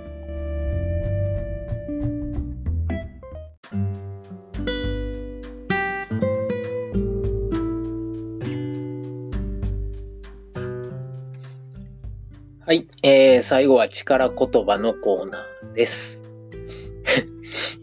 [12.70, 16.22] はい、えー、最後は力言葉のコーナーです。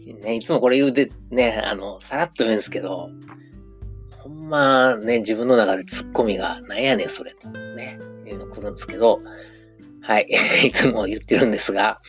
[0.24, 3.10] ね、いつもこれ言うてね、あの、さらっと言うんですけど、
[4.16, 9.20] ほんまね、自分の中でツッコミが、なんやねん、それと、ね、いうの来るんですけど、
[10.00, 10.26] はい、
[10.64, 12.00] いつも言ってるんですが、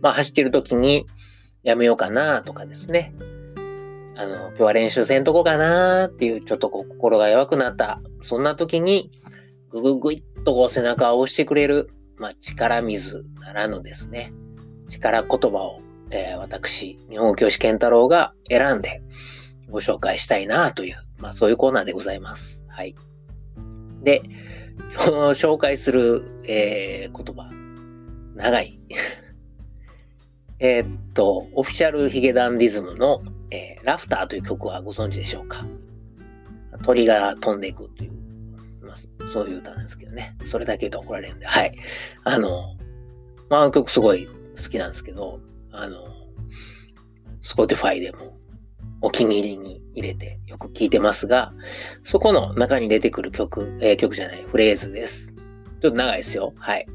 [0.00, 1.04] まあ、走ってる時に、
[1.62, 3.14] やめようかなとかですね、
[4.16, 9.10] あの、今日は練習せんとこかなっていう、ちょっとこう、心が弱くなった、そんな時に、
[9.68, 14.32] ぐぐぐいっとこう背中を押してくれる、まあ、力水ならぬですね、
[14.88, 19.02] 力言葉を、えー、私、日本語教師健太郎が選んで
[19.70, 22.64] ご紹介したいなという、まあ、そういうコーナーでございます。
[22.68, 22.94] はい。
[24.02, 24.22] で、
[24.94, 27.50] 今日紹介する、えー、言葉、
[28.34, 28.80] 長い。
[30.60, 35.66] えっと、オフィシャルヒゲダンディズムの、えー、ラフターという曲はご存知でしょうか？
[36.84, 38.12] 鳥が飛んでいくという
[39.34, 40.36] そういう歌なんですけどね。
[40.46, 41.76] それだけ言うと怒られるんで、はい。
[42.22, 42.76] あの、
[43.50, 45.40] まあ、曲すごい好きなんですけど、
[45.72, 46.06] あの、
[47.42, 48.38] Spotify でも
[49.00, 51.52] お気に入りに入れてよく聴いてますが、
[52.04, 55.34] そこの中に出てくる曲、えー、曲じゃない、フレーズです。
[55.80, 56.52] ちょっと長いですよ。
[56.56, 56.86] はい。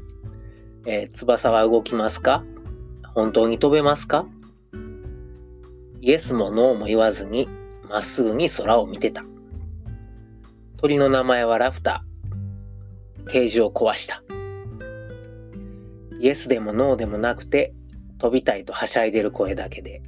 [0.86, 2.42] えー、翼は動きますか？
[3.14, 4.26] 本当に飛べますか？
[6.00, 7.50] イエスもノーも言わずに、
[7.90, 9.24] まっすぐに空を見てた。
[10.78, 12.02] 鳥の名前はラフタ。
[13.30, 14.24] ケージを壊した。
[16.18, 17.72] イエスでもノーでもなくて、
[18.18, 20.02] 飛びたいとはしゃいでる声だけで、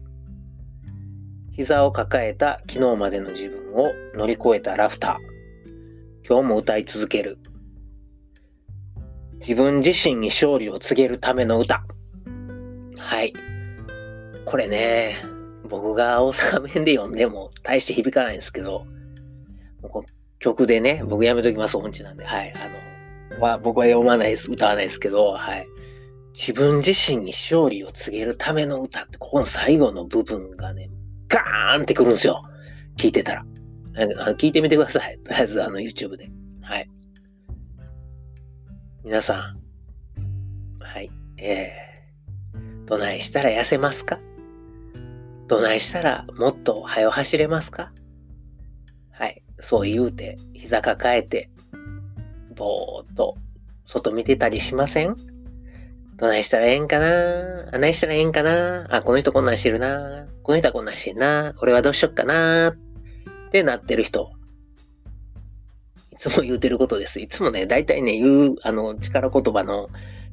[1.52, 6.26] 膝を抱えた昨日までの自分を乗り越えたラフター。
[6.28, 7.38] 今日も歌い続ける。
[9.34, 11.84] 自分自身に勝利を告げるための歌。
[12.98, 13.32] はい。
[14.44, 15.14] これね、
[15.68, 18.84] 僕が大阪弁で読んでも大して響かないんですけど、
[20.40, 22.24] 曲でね、僕やめときます、音痴なんで。
[22.24, 22.52] はい。
[22.52, 22.91] あの、
[23.44, 25.66] は僕は読まないです、歌わないですけど、はい。
[26.32, 30.90] 自分自身に勝利を告げるための歌って、ここの最後の部分がね、
[31.28, 32.42] ガーンってくるんですよ。
[32.96, 33.44] 聞いてたら。
[34.38, 35.18] 聞いてみてください。
[35.18, 36.30] とりあえず、あの、YouTube で。
[36.62, 36.88] はい。
[39.04, 39.54] 皆さ
[40.78, 40.82] ん。
[40.82, 41.10] はい。
[41.36, 44.18] えー、どないしたら痩せますか？
[45.48, 47.92] どないしたらもっと早走れますか？
[49.10, 49.42] はい。
[49.60, 51.50] そう言うて、膝抱えて、
[52.54, 53.36] ぼーっと
[53.84, 55.16] 外見てたりしません？
[56.16, 57.68] どないしたらええんかな？
[57.72, 58.86] あないしたらええんかな？
[58.94, 62.68] あ、この人こんなんしてるなこの人はこんなんしてんな俺はどうしよっかな？
[62.68, 64.30] ってなってる人。
[66.12, 67.18] いつも言うてることです。
[67.18, 69.88] いつもね、大体ね、言う、あの、力言葉の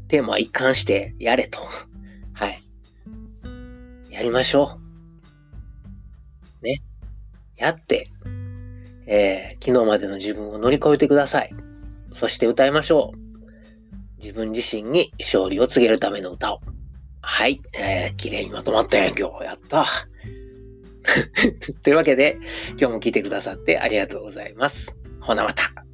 [0.08, 1.60] テーマは一貫してやれと。
[2.34, 2.62] はい。
[4.12, 4.78] やりましょ
[6.62, 6.64] う。
[6.64, 6.82] ね。
[7.58, 8.08] やって、
[9.08, 11.50] えー、昨日までの自分を乗り越えてください。
[12.14, 13.30] そして歌いましょう。
[14.22, 16.62] 自分自身に勝利を告げるための歌を。
[17.22, 17.62] はい。
[17.78, 19.45] えー、綺麗にまとまったやん、今日。
[19.45, 19.86] やった。
[21.84, 22.38] というわけで、
[22.72, 24.95] 今日も聞いてくださってありがとうございます。
[25.22, 25.89] ほなまた。